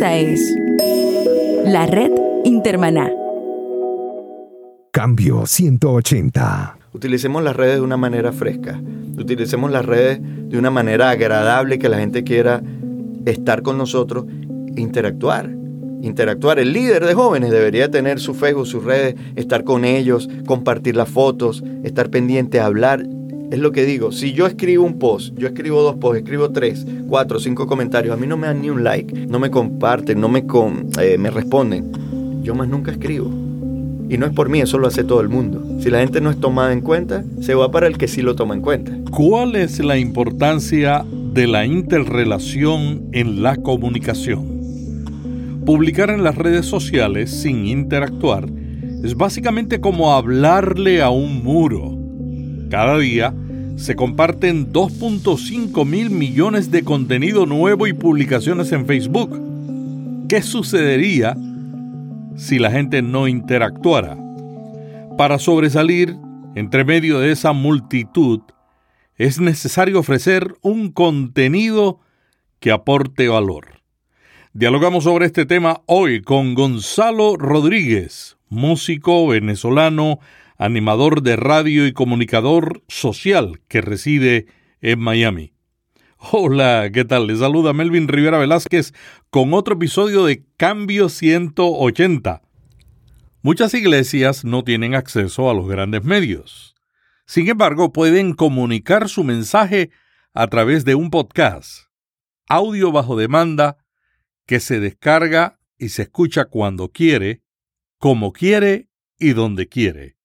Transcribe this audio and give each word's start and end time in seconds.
Esta 0.00 0.16
es 0.16 0.56
la 1.66 1.84
red 1.84 2.10
Intermaná. 2.44 3.12
Cambio 4.92 5.44
180. 5.44 6.78
Utilicemos 6.94 7.42
las 7.44 7.54
redes 7.54 7.74
de 7.74 7.80
una 7.82 7.98
manera 7.98 8.32
fresca. 8.32 8.80
Utilicemos 9.18 9.70
las 9.70 9.84
redes 9.84 10.18
de 10.22 10.58
una 10.58 10.70
manera 10.70 11.10
agradable 11.10 11.78
que 11.78 11.90
la 11.90 11.98
gente 11.98 12.24
quiera 12.24 12.62
estar 13.26 13.60
con 13.60 13.76
nosotros 13.76 14.24
e 14.74 14.80
interactuar. 14.80 15.50
Interactuar. 16.00 16.58
El 16.58 16.72
líder 16.72 17.04
de 17.04 17.12
jóvenes 17.12 17.50
debería 17.50 17.90
tener 17.90 18.20
su 18.20 18.32
Facebook, 18.32 18.66
sus 18.66 18.82
redes, 18.82 19.16
estar 19.36 19.64
con 19.64 19.84
ellos, 19.84 20.30
compartir 20.46 20.96
las 20.96 21.10
fotos, 21.10 21.62
estar 21.84 22.08
pendiente, 22.08 22.58
hablar. 22.58 23.04
Es 23.50 23.58
lo 23.58 23.72
que 23.72 23.84
digo, 23.84 24.12
si 24.12 24.32
yo 24.32 24.46
escribo 24.46 24.84
un 24.84 25.00
post, 25.00 25.36
yo 25.36 25.48
escribo 25.48 25.82
dos 25.82 25.96
posts, 25.96 26.18
escribo 26.18 26.50
tres, 26.50 26.86
cuatro, 27.08 27.40
cinco 27.40 27.66
comentarios, 27.66 28.14
a 28.14 28.16
mí 28.16 28.28
no 28.28 28.36
me 28.36 28.46
dan 28.46 28.62
ni 28.62 28.70
un 28.70 28.84
like, 28.84 29.12
no 29.26 29.40
me 29.40 29.50
comparten, 29.50 30.20
no 30.20 30.28
me, 30.28 30.44
eh, 31.00 31.18
me 31.18 31.30
responden, 31.30 31.90
yo 32.44 32.54
más 32.54 32.68
nunca 32.68 32.92
escribo. 32.92 33.28
Y 34.08 34.18
no 34.18 34.26
es 34.26 34.32
por 34.32 34.48
mí, 34.48 34.60
eso 34.60 34.78
lo 34.78 34.86
hace 34.86 35.02
todo 35.02 35.20
el 35.20 35.28
mundo. 35.28 35.64
Si 35.80 35.90
la 35.90 35.98
gente 35.98 36.20
no 36.20 36.30
es 36.30 36.38
tomada 36.38 36.72
en 36.72 36.80
cuenta, 36.80 37.24
se 37.40 37.54
va 37.54 37.72
para 37.72 37.88
el 37.88 37.98
que 37.98 38.06
sí 38.06 38.22
lo 38.22 38.36
toma 38.36 38.54
en 38.54 38.60
cuenta. 38.60 38.96
¿Cuál 39.10 39.56
es 39.56 39.80
la 39.80 39.98
importancia 39.98 41.04
de 41.32 41.48
la 41.48 41.66
interrelación 41.66 43.08
en 43.10 43.42
la 43.42 43.56
comunicación? 43.56 44.60
Publicar 45.66 46.10
en 46.10 46.22
las 46.22 46.36
redes 46.36 46.66
sociales 46.66 47.30
sin 47.30 47.66
interactuar 47.66 48.48
es 49.02 49.16
básicamente 49.16 49.80
como 49.80 50.12
hablarle 50.12 51.02
a 51.02 51.10
un 51.10 51.42
muro. 51.42 51.99
Cada 52.70 52.98
día 52.98 53.34
se 53.76 53.96
comparten 53.96 54.72
2.5 54.72 55.84
mil 55.84 56.10
millones 56.10 56.70
de 56.70 56.84
contenido 56.84 57.44
nuevo 57.44 57.86
y 57.86 57.92
publicaciones 57.92 58.72
en 58.72 58.86
Facebook. 58.86 59.38
¿Qué 60.28 60.40
sucedería 60.42 61.36
si 62.40 62.58
la 62.58 62.70
gente 62.70 63.02
no 63.02 63.28
interactuara. 63.28 64.16
Para 65.18 65.38
sobresalir 65.38 66.16
entre 66.54 66.84
medio 66.84 67.20
de 67.20 67.32
esa 67.32 67.52
multitud, 67.52 68.40
es 69.16 69.40
necesario 69.40 69.98
ofrecer 70.00 70.54
un 70.62 70.90
contenido 70.90 72.00
que 72.58 72.72
aporte 72.72 73.28
valor. 73.28 73.82
Dialogamos 74.54 75.04
sobre 75.04 75.26
este 75.26 75.44
tema 75.44 75.82
hoy 75.86 76.22
con 76.22 76.54
Gonzalo 76.54 77.36
Rodríguez, 77.36 78.38
músico 78.48 79.26
venezolano, 79.28 80.18
animador 80.60 81.22
de 81.22 81.36
radio 81.36 81.86
y 81.86 81.94
comunicador 81.94 82.84
social 82.86 83.62
que 83.66 83.80
reside 83.80 84.46
en 84.82 85.00
Miami. 85.00 85.54
Hola, 86.18 86.90
¿qué 86.92 87.06
tal? 87.06 87.28
Les 87.28 87.38
saluda 87.38 87.72
Melvin 87.72 88.08
Rivera 88.08 88.36
Velázquez 88.36 88.92
con 89.30 89.54
otro 89.54 89.76
episodio 89.76 90.26
de 90.26 90.44
Cambio 90.58 91.08
180. 91.08 92.42
Muchas 93.40 93.72
iglesias 93.72 94.44
no 94.44 94.62
tienen 94.62 94.94
acceso 94.94 95.48
a 95.48 95.54
los 95.54 95.66
grandes 95.66 96.04
medios. 96.04 96.74
Sin 97.24 97.48
embargo, 97.48 97.90
pueden 97.94 98.34
comunicar 98.34 99.08
su 99.08 99.24
mensaje 99.24 99.90
a 100.34 100.46
través 100.48 100.84
de 100.84 100.94
un 100.94 101.08
podcast, 101.08 101.86
audio 102.50 102.92
bajo 102.92 103.16
demanda, 103.16 103.78
que 104.44 104.60
se 104.60 104.78
descarga 104.78 105.58
y 105.78 105.88
se 105.88 106.02
escucha 106.02 106.44
cuando 106.44 106.90
quiere, 106.90 107.40
como 107.96 108.34
quiere 108.34 108.90
y 109.18 109.32
donde 109.32 109.66
quiere. 109.66 110.19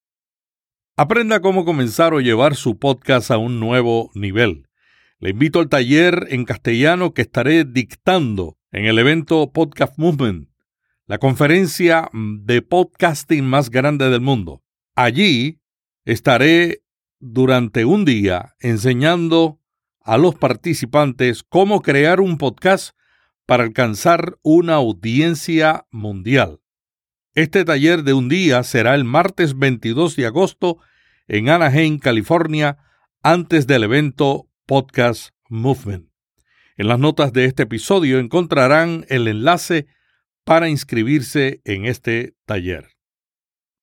Aprenda 0.97 1.41
cómo 1.41 1.65
comenzar 1.65 2.13
o 2.13 2.21
llevar 2.21 2.55
su 2.55 2.79
podcast 2.79 3.29
a 3.29 3.38
un 3.38 3.59
nuevo 3.59 4.11
nivel. 4.13 4.69
Le 5.19 5.31
invito 5.31 5.59
al 5.59 5.67
taller 5.67 6.27
en 6.29 6.45
castellano 6.45 7.13
que 7.13 7.21
estaré 7.21 7.65
dictando 7.65 8.57
en 8.71 8.85
el 8.85 8.97
evento 8.97 9.52
Podcast 9.52 9.97
Movement, 9.97 10.47
la 11.05 11.17
conferencia 11.17 12.09
de 12.13 12.61
podcasting 12.61 13.43
más 13.43 13.71
grande 13.71 14.09
del 14.09 14.21
mundo. 14.21 14.63
Allí 14.95 15.59
estaré 16.05 16.81
durante 17.20 17.83
un 17.83 18.05
día 18.05 18.55
enseñando 18.61 19.59
a 19.99 20.17
los 20.17 20.36
participantes 20.36 21.43
cómo 21.43 21.81
crear 21.81 22.21
un 22.21 22.37
podcast 22.37 22.95
para 23.45 23.65
alcanzar 23.65 24.37
una 24.43 24.75
audiencia 24.75 25.87
mundial. 25.91 26.61
Este 27.35 27.65
taller 27.65 28.03
de 28.03 28.13
un 28.13 28.29
día 28.29 28.63
será 28.63 28.95
el 28.95 29.03
martes 29.03 29.59
22 29.59 30.15
de 30.15 30.25
agosto 30.25 30.77
en 31.27 31.49
Anaheim, 31.49 31.99
California, 31.99 32.77
antes 33.23 33.67
del 33.67 33.83
evento 33.83 34.47
Podcast 34.65 35.31
Movement. 35.49 36.07
En 36.77 36.87
las 36.87 36.97
notas 36.97 37.33
de 37.33 37.43
este 37.43 37.63
episodio 37.63 38.19
encontrarán 38.19 39.05
el 39.09 39.27
enlace 39.27 39.85
para 40.45 40.69
inscribirse 40.69 41.59
en 41.65 41.83
este 41.83 42.35
taller. 42.45 42.87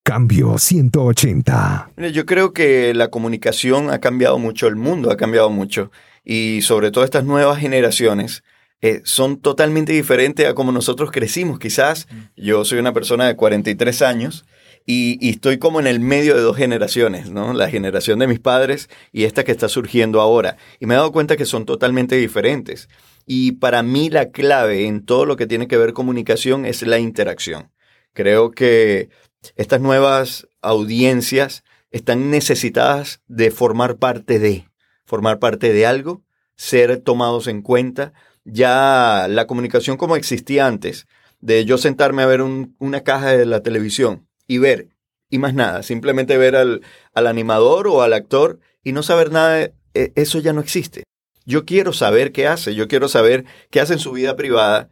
Cambio 0.02 0.56
180. 0.56 1.90
Yo 2.10 2.24
creo 2.24 2.54
que 2.54 2.94
la 2.94 3.08
comunicación 3.08 3.90
ha 3.90 3.98
cambiado 3.98 4.38
mucho, 4.38 4.66
el 4.66 4.76
mundo 4.76 5.10
ha 5.10 5.19
cambiado 5.19 5.50
mucho 5.50 5.92
y 6.24 6.62
sobre 6.62 6.90
todo 6.90 7.04
estas 7.04 7.24
nuevas 7.24 7.58
generaciones 7.58 8.44
eh, 8.82 9.00
son 9.04 9.41
totalmente 9.41 9.93
diferentes 9.93 10.47
a 10.47 10.54
como 10.54 10.72
nosotros 10.72 11.10
crecimos. 11.12 11.59
Quizás 11.59 12.09
yo 12.37 12.65
soy 12.65 12.81
una 12.81 12.93
persona 12.93 13.26
de 13.26 13.37
43 13.37 14.03
años 14.03 14.44
y, 14.84 15.31
estoy 15.31 15.59
como 15.59 15.78
en 15.78 15.87
el 15.87 16.00
medio 16.00 16.34
de 16.34 16.41
dos 16.43 16.56
generaciones, 16.56 17.31
¿no? 17.31 17.53
La 17.54 17.70
generación 17.70 18.19
de 18.19 18.26
mis 18.26 18.41
padres 18.41 18.91
y 19.12 19.25
esta 19.25 19.44
que 19.44 19.53
está 19.53 19.69
surgiendo 19.69 20.20
ahora. 20.20 20.56
Y 20.81 20.87
me 20.87 20.94
he 20.94 20.97
dado 20.97 21.12
cuenta 21.12 21.37
que 21.37 21.47
son 21.47 21.65
totalmente 21.65 22.16
diferentes. 22.16 22.88
Y 23.25 23.53
para 23.53 23.84
mí 23.84 24.10
la 24.10 24.31
clave 24.31 24.87
en 24.87 25.04
todo 25.04 25.26
lo 25.26 25.37
que 25.37 25.47
tiene 25.47 25.69
que 25.69 25.76
ver 25.76 25.93
comunicación 25.93 26.66
es 26.66 26.82
la 26.82 26.99
interacción. 26.99 27.70
Creo 28.12 28.50
que 28.50 29.10
estas 29.54 29.81
nuevas 29.81 30.49
audiencias 30.60 31.62
están 31.93 32.31
necesitadas 32.31 33.20
de 33.28 33.53
formar 33.53 33.97
parte 33.97 34.41
de, 34.41 34.69
formar 35.04 35.38
parte 35.38 35.72
de 35.72 35.87
algo, 35.87 36.25
ser 36.56 36.99
tomados 36.99 37.47
en 37.47 37.62
cuenta. 37.62 38.12
Ya 38.44 39.26
la 39.28 39.47
comunicación 39.47 39.97
como 39.97 40.16
existía 40.16 40.66
antes, 40.66 41.06
de 41.41 41.64
yo 41.64 41.78
sentarme 41.78 42.22
a 42.22 42.26
ver 42.26 42.42
una 42.42 43.00
caja 43.03 43.32
de 43.32 43.47
la 43.47 43.62
televisión 43.62 44.28
y 44.47 44.58
ver, 44.58 44.88
y 45.28 45.38
más 45.38 45.54
nada, 45.54 45.82
simplemente 45.82 46.38
ver 46.38 46.56
al, 46.56 46.82
al 47.14 47.26
animador 47.26 47.88
o 47.88 48.02
al 48.02 48.12
actor 48.12 48.60
y 48.82 48.92
no 48.92 49.02
saber 49.02 49.32
nada, 49.32 49.70
e, 49.94 50.12
eso 50.14 50.38
ya 50.38 50.52
no 50.52 50.60
existe. 50.60 51.04
Yo 51.44 51.64
quiero 51.64 51.92
saber 51.92 52.32
qué 52.32 52.47
hace, 52.47 52.75
yo 52.75 52.88
quiero 52.88 53.08
saber 53.08 53.44
qué 53.70 53.81
hace 53.81 53.94
en 53.94 53.98
su 53.98 54.12
vida 54.12 54.36
privada, 54.36 54.88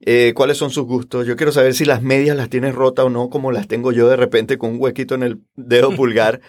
eh, 0.00 0.32
cuáles 0.34 0.58
son 0.58 0.70
sus 0.70 0.84
gustos, 0.84 1.26
yo 1.26 1.36
quiero 1.36 1.52
saber 1.52 1.74
si 1.74 1.84
las 1.84 2.02
medias 2.02 2.36
las 2.36 2.50
tiene 2.50 2.72
rota 2.72 3.04
o 3.04 3.10
no, 3.10 3.30
como 3.30 3.52
las 3.52 3.68
tengo 3.68 3.92
yo 3.92 4.08
de 4.08 4.16
repente 4.16 4.58
con 4.58 4.72
un 4.72 4.76
huequito 4.80 5.14
en 5.14 5.22
el 5.22 5.40
dedo 5.54 5.90
pulgar. 5.96 6.40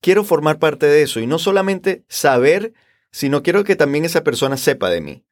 quiero 0.00 0.24
formar 0.24 0.58
parte 0.58 0.86
de 0.86 1.02
eso 1.02 1.20
y 1.20 1.26
no 1.26 1.38
solamente 1.38 2.04
saber, 2.08 2.72
sino 3.12 3.42
quiero 3.42 3.62
que 3.62 3.76
también 3.76 4.04
esa 4.04 4.24
persona 4.24 4.56
sepa 4.56 4.90
de 4.90 5.00
mí. 5.00 5.24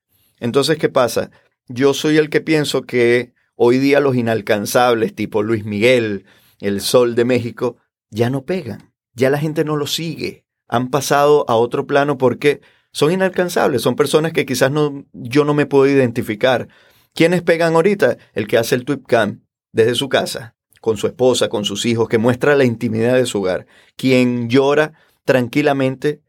Entonces, 0.42 0.76
¿qué 0.76 0.88
pasa? 0.88 1.30
Yo 1.68 1.94
soy 1.94 2.16
el 2.16 2.28
que 2.28 2.40
pienso 2.40 2.82
que 2.82 3.32
hoy 3.54 3.78
día 3.78 4.00
los 4.00 4.16
inalcanzables, 4.16 5.14
tipo 5.14 5.44
Luis 5.44 5.64
Miguel, 5.64 6.26
el 6.58 6.80
Sol 6.80 7.14
de 7.14 7.24
México, 7.24 7.76
ya 8.10 8.28
no 8.28 8.44
pegan, 8.44 8.92
ya 9.14 9.30
la 9.30 9.38
gente 9.38 9.64
no 9.64 9.76
lo 9.76 9.86
sigue, 9.86 10.44
han 10.66 10.90
pasado 10.90 11.44
a 11.48 11.54
otro 11.54 11.86
plano 11.86 12.18
porque 12.18 12.60
son 12.90 13.12
inalcanzables, 13.12 13.82
son 13.82 13.94
personas 13.94 14.32
que 14.32 14.44
quizás 14.44 14.72
no, 14.72 15.06
yo 15.12 15.44
no 15.44 15.54
me 15.54 15.66
puedo 15.66 15.86
identificar. 15.86 16.66
¿Quiénes 17.14 17.42
pegan 17.42 17.76
ahorita? 17.76 18.18
El 18.32 18.48
que 18.48 18.58
hace 18.58 18.74
el 18.74 18.84
tweetcam 18.84 19.44
desde 19.70 19.94
su 19.94 20.08
casa, 20.08 20.56
con 20.80 20.96
su 20.96 21.06
esposa, 21.06 21.48
con 21.50 21.64
sus 21.64 21.86
hijos, 21.86 22.08
que 22.08 22.18
muestra 22.18 22.56
la 22.56 22.64
intimidad 22.64 23.14
de 23.14 23.26
su 23.26 23.38
hogar, 23.38 23.68
quien 23.94 24.48
llora 24.48 24.94
tranquilamente 25.24 26.20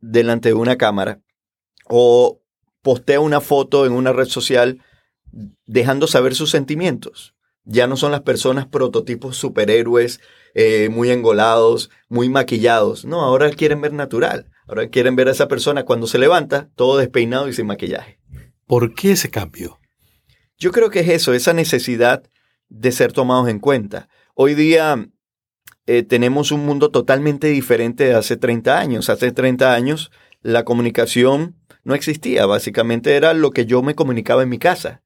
delante 0.00 0.48
de 0.48 0.54
una 0.54 0.78
cámara 0.78 1.20
o 1.84 2.40
postea 2.88 3.20
una 3.20 3.42
foto 3.42 3.84
en 3.84 3.92
una 3.92 4.14
red 4.14 4.28
social 4.28 4.82
dejando 5.66 6.06
saber 6.06 6.34
sus 6.34 6.50
sentimientos. 6.50 7.34
Ya 7.64 7.86
no 7.86 7.98
son 7.98 8.12
las 8.12 8.22
personas 8.22 8.66
prototipos 8.66 9.36
superhéroes, 9.36 10.20
eh, 10.54 10.88
muy 10.88 11.10
engolados, 11.10 11.90
muy 12.08 12.30
maquillados. 12.30 13.04
No, 13.04 13.20
ahora 13.20 13.50
quieren 13.50 13.82
ver 13.82 13.92
natural. 13.92 14.50
Ahora 14.66 14.88
quieren 14.88 15.16
ver 15.16 15.28
a 15.28 15.32
esa 15.32 15.48
persona 15.48 15.84
cuando 15.84 16.06
se 16.06 16.16
levanta, 16.16 16.70
todo 16.76 16.96
despeinado 16.96 17.46
y 17.46 17.52
sin 17.52 17.66
maquillaje. 17.66 18.20
¿Por 18.66 18.94
qué 18.94 19.10
ese 19.10 19.28
cambio? 19.28 19.78
Yo 20.56 20.72
creo 20.72 20.88
que 20.88 21.00
es 21.00 21.10
eso, 21.10 21.34
esa 21.34 21.52
necesidad 21.52 22.22
de 22.70 22.90
ser 22.90 23.12
tomados 23.12 23.50
en 23.50 23.58
cuenta. 23.58 24.08
Hoy 24.32 24.54
día 24.54 25.10
eh, 25.84 26.04
tenemos 26.04 26.52
un 26.52 26.64
mundo 26.64 26.90
totalmente 26.90 27.48
diferente 27.48 28.04
de 28.04 28.14
hace 28.14 28.38
30 28.38 28.78
años. 28.78 29.10
Hace 29.10 29.30
30 29.30 29.74
años 29.74 30.10
la 30.40 30.64
comunicación 30.64 31.57
no 31.84 31.94
existía, 31.94 32.46
básicamente 32.46 33.16
era 33.16 33.34
lo 33.34 33.50
que 33.50 33.66
yo 33.66 33.82
me 33.82 33.94
comunicaba 33.94 34.42
en 34.42 34.48
mi 34.48 34.58
casa. 34.58 35.02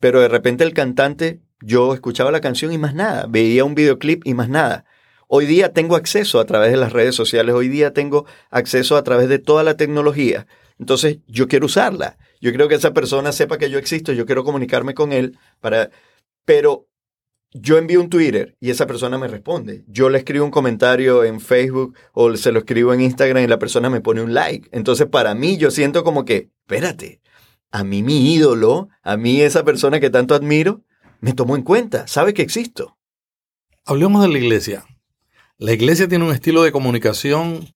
Pero 0.00 0.20
de 0.20 0.28
repente 0.28 0.64
el 0.64 0.74
cantante 0.74 1.40
yo 1.60 1.94
escuchaba 1.94 2.30
la 2.30 2.40
canción 2.40 2.72
y 2.72 2.78
más 2.78 2.94
nada, 2.94 3.26
veía 3.28 3.64
un 3.64 3.74
videoclip 3.74 4.26
y 4.26 4.34
más 4.34 4.48
nada. 4.48 4.84
Hoy 5.28 5.46
día 5.46 5.72
tengo 5.72 5.96
acceso 5.96 6.38
a 6.38 6.44
través 6.44 6.70
de 6.70 6.76
las 6.76 6.92
redes 6.92 7.14
sociales, 7.14 7.54
hoy 7.54 7.68
día 7.68 7.92
tengo 7.92 8.26
acceso 8.50 8.96
a 8.96 9.02
través 9.02 9.28
de 9.28 9.38
toda 9.38 9.64
la 9.64 9.76
tecnología. 9.76 10.46
Entonces 10.78 11.18
yo 11.26 11.48
quiero 11.48 11.66
usarla. 11.66 12.18
Yo 12.40 12.50
quiero 12.50 12.68
que 12.68 12.74
esa 12.74 12.92
persona 12.92 13.32
sepa 13.32 13.58
que 13.58 13.70
yo 13.70 13.78
existo, 13.78 14.12
yo 14.12 14.26
quiero 14.26 14.44
comunicarme 14.44 14.94
con 14.94 15.12
él, 15.12 15.38
para, 15.60 15.90
pero 16.44 16.86
yo 17.60 17.78
envío 17.78 18.00
un 18.00 18.10
Twitter 18.10 18.56
y 18.60 18.70
esa 18.70 18.86
persona 18.86 19.18
me 19.18 19.28
responde. 19.28 19.84
Yo 19.88 20.08
le 20.08 20.18
escribo 20.18 20.44
un 20.44 20.50
comentario 20.50 21.24
en 21.24 21.40
Facebook 21.40 21.96
o 22.12 22.36
se 22.36 22.52
lo 22.52 22.60
escribo 22.60 22.92
en 22.92 23.00
Instagram 23.00 23.44
y 23.44 23.46
la 23.46 23.58
persona 23.58 23.90
me 23.90 24.00
pone 24.00 24.22
un 24.22 24.34
like. 24.34 24.68
Entonces, 24.72 25.06
para 25.06 25.34
mí, 25.34 25.56
yo 25.56 25.70
siento 25.70 26.04
como 26.04 26.24
que, 26.24 26.50
espérate, 26.60 27.20
a 27.70 27.84
mí 27.84 28.02
mi 28.02 28.34
ídolo, 28.34 28.88
a 29.02 29.16
mí 29.16 29.40
esa 29.40 29.64
persona 29.64 30.00
que 30.00 30.10
tanto 30.10 30.34
admiro, 30.34 30.82
me 31.20 31.32
tomó 31.32 31.56
en 31.56 31.62
cuenta, 31.62 32.06
sabe 32.06 32.34
que 32.34 32.42
existo. 32.42 32.96
Hablemos 33.84 34.22
de 34.22 34.28
la 34.28 34.38
iglesia. 34.38 34.84
La 35.58 35.72
iglesia 35.72 36.08
tiene 36.08 36.24
un 36.24 36.32
estilo 36.32 36.62
de 36.62 36.72
comunicación 36.72 37.74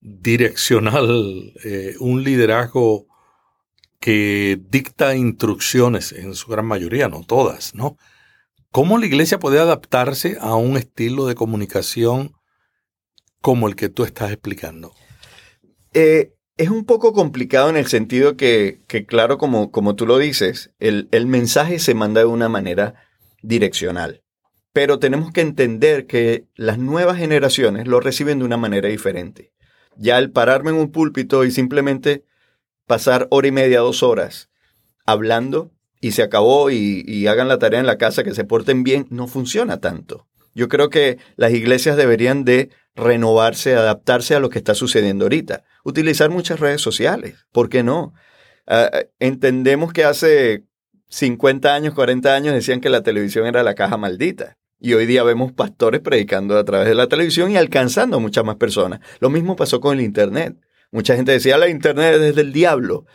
direccional, 0.00 1.52
eh, 1.64 1.94
un 2.00 2.24
liderazgo 2.24 3.06
que 4.00 4.60
dicta 4.68 5.14
instrucciones 5.14 6.12
en 6.12 6.34
su 6.34 6.50
gran 6.50 6.66
mayoría, 6.66 7.08
no 7.08 7.22
todas, 7.22 7.74
¿no? 7.74 7.96
¿Cómo 8.72 8.96
la 8.96 9.04
iglesia 9.04 9.38
puede 9.38 9.60
adaptarse 9.60 10.38
a 10.40 10.56
un 10.56 10.78
estilo 10.78 11.26
de 11.26 11.34
comunicación 11.34 12.32
como 13.42 13.68
el 13.68 13.76
que 13.76 13.90
tú 13.90 14.02
estás 14.02 14.32
explicando? 14.32 14.94
Eh, 15.92 16.32
es 16.56 16.70
un 16.70 16.86
poco 16.86 17.12
complicado 17.12 17.68
en 17.68 17.76
el 17.76 17.86
sentido 17.86 18.38
que, 18.38 18.80
claro, 19.06 19.36
como, 19.36 19.70
como 19.70 19.94
tú 19.94 20.06
lo 20.06 20.16
dices, 20.16 20.72
el, 20.78 21.08
el 21.12 21.26
mensaje 21.26 21.80
se 21.80 21.92
manda 21.92 22.22
de 22.22 22.26
una 22.26 22.48
manera 22.48 22.94
direccional. 23.42 24.22
Pero 24.72 24.98
tenemos 24.98 25.32
que 25.32 25.42
entender 25.42 26.06
que 26.06 26.46
las 26.54 26.78
nuevas 26.78 27.18
generaciones 27.18 27.86
lo 27.86 28.00
reciben 28.00 28.38
de 28.38 28.46
una 28.46 28.56
manera 28.56 28.88
diferente. 28.88 29.52
Ya 29.98 30.18
el 30.18 30.30
pararme 30.30 30.70
en 30.70 30.76
un 30.76 30.90
púlpito 30.90 31.44
y 31.44 31.50
simplemente 31.50 32.24
pasar 32.86 33.28
hora 33.30 33.48
y 33.48 33.52
media, 33.52 33.80
dos 33.80 34.02
horas 34.02 34.48
hablando 35.04 35.72
y 36.02 36.10
se 36.10 36.22
acabó 36.22 36.68
y, 36.70 37.26
hagan 37.28 37.48
la 37.48 37.58
tarea 37.58 37.80
en 37.80 37.86
la 37.86 37.96
casa, 37.96 38.24
que 38.24 38.34
se 38.34 38.44
porten 38.44 38.82
bien, 38.82 39.06
no 39.08 39.28
funciona 39.28 39.78
tanto. 39.78 40.26
Yo 40.52 40.68
creo 40.68 40.90
que 40.90 41.16
las 41.36 41.52
iglesias 41.52 41.96
deberían 41.96 42.44
de 42.44 42.70
renovarse, 42.96 43.74
adaptarse 43.76 44.34
a 44.34 44.40
lo 44.40 44.50
que 44.50 44.58
está 44.58 44.74
sucediendo 44.74 45.26
ahorita. 45.26 45.62
Utilizar 45.84 46.28
muchas 46.28 46.58
redes 46.58 46.82
sociales, 46.82 47.46
¿por 47.52 47.68
qué 47.68 47.84
no? 47.84 48.12
Ah, 48.66 48.90
entendemos 49.20 49.92
que 49.92 50.04
hace 50.04 50.64
50 51.08 51.72
años, 51.72 51.94
40 51.94 52.34
años 52.34 52.52
decían 52.52 52.80
que 52.80 52.90
la 52.90 53.04
televisión 53.04 53.46
era 53.46 53.62
la 53.62 53.76
caja 53.76 53.96
maldita. 53.96 54.58
Y 54.80 54.94
hoy 54.94 55.06
día 55.06 55.22
vemos 55.22 55.52
pastores 55.52 56.00
predicando 56.00 56.58
a 56.58 56.64
través 56.64 56.88
de 56.88 56.96
la 56.96 57.06
televisión 57.06 57.52
y 57.52 57.56
alcanzando 57.56 58.16
a 58.16 58.20
muchas 58.20 58.44
más 58.44 58.56
personas. 58.56 58.98
Lo 59.20 59.30
mismo 59.30 59.54
pasó 59.54 59.80
con 59.80 59.96
el 59.96 60.04
Internet. 60.04 60.56
Mucha 60.90 61.14
gente 61.14 61.30
decía, 61.30 61.58
la 61.58 61.68
Internet 61.68 62.20
es 62.20 62.34
del 62.34 62.52
diablo. 62.52 63.06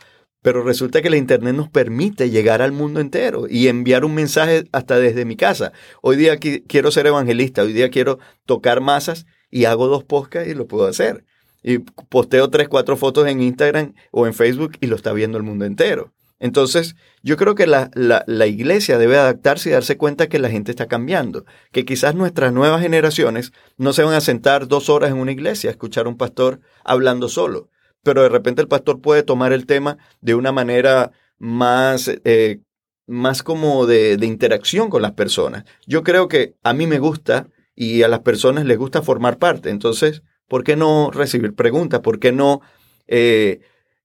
Pero 0.48 0.62
resulta 0.62 1.02
que 1.02 1.10
la 1.10 1.18
Internet 1.18 1.54
nos 1.54 1.68
permite 1.68 2.30
llegar 2.30 2.62
al 2.62 2.72
mundo 2.72 3.00
entero 3.00 3.44
y 3.50 3.68
enviar 3.68 4.06
un 4.06 4.14
mensaje 4.14 4.64
hasta 4.72 4.98
desde 4.98 5.26
mi 5.26 5.36
casa. 5.36 5.74
Hoy 6.00 6.16
día 6.16 6.38
quiero 6.38 6.90
ser 6.90 7.06
evangelista, 7.06 7.64
hoy 7.64 7.74
día 7.74 7.90
quiero 7.90 8.18
tocar 8.46 8.80
masas 8.80 9.26
y 9.50 9.66
hago 9.66 9.88
dos 9.88 10.04
podcasts 10.04 10.48
y 10.48 10.54
lo 10.54 10.66
puedo 10.66 10.86
hacer. 10.86 11.26
Y 11.62 11.80
posteo 11.80 12.48
tres, 12.48 12.66
cuatro 12.66 12.96
fotos 12.96 13.28
en 13.28 13.42
Instagram 13.42 13.92
o 14.10 14.26
en 14.26 14.32
Facebook 14.32 14.78
y 14.80 14.86
lo 14.86 14.96
está 14.96 15.12
viendo 15.12 15.36
el 15.36 15.44
mundo 15.44 15.66
entero. 15.66 16.14
Entonces, 16.38 16.96
yo 17.22 17.36
creo 17.36 17.54
que 17.54 17.66
la, 17.66 17.90
la, 17.94 18.46
iglesia 18.46 18.96
debe 18.96 19.18
adaptarse 19.18 19.68
y 19.68 19.72
darse 19.72 19.98
cuenta 19.98 20.30
que 20.30 20.38
la 20.38 20.48
gente 20.48 20.70
está 20.70 20.86
cambiando, 20.86 21.44
que 21.72 21.84
quizás 21.84 22.14
nuestras 22.14 22.54
nuevas 22.54 22.80
generaciones 22.80 23.52
no 23.76 23.92
se 23.92 24.02
van 24.02 24.14
a 24.14 24.22
sentar 24.22 24.66
dos 24.66 24.88
horas 24.88 25.10
en 25.10 25.18
una 25.18 25.32
iglesia 25.32 25.68
a 25.68 25.72
escuchar 25.72 26.06
a 26.06 26.08
un 26.08 26.16
pastor 26.16 26.60
hablando 26.84 27.28
solo, 27.28 27.68
pero 28.02 28.22
de 28.22 28.28
repente 28.28 28.62
el 28.62 28.68
pastor 28.68 29.00
puede 29.00 29.22
tomar 29.22 29.52
el 29.52 29.66
tema 29.66 29.98
de 30.20 30.34
una 30.34 30.52
manera 30.52 31.12
más, 31.38 32.10
eh, 32.24 32.60
más 33.06 33.42
como 33.42 33.86
de, 33.86 34.18
interacción 34.22 34.90
con 34.90 35.02
las 35.02 35.12
personas. 35.12 35.64
Yo 35.86 36.02
creo 36.02 36.28
que 36.28 36.54
a 36.62 36.72
mí 36.72 36.86
me 36.86 36.98
gusta 36.98 37.48
y 37.74 38.02
a 38.02 38.08
las 38.08 38.20
personas 38.20 38.64
les 38.64 38.78
gusta 38.78 39.02
formar 39.02 39.38
parte, 39.38 39.70
entonces, 39.70 40.22
¿por 40.48 40.64
qué 40.64 40.76
no 40.76 41.10
recibir 41.10 41.54
preguntas? 41.54 42.00
¿Por 42.00 42.18
qué 42.18 42.32
no... 42.32 42.60
Eh, 43.06 43.60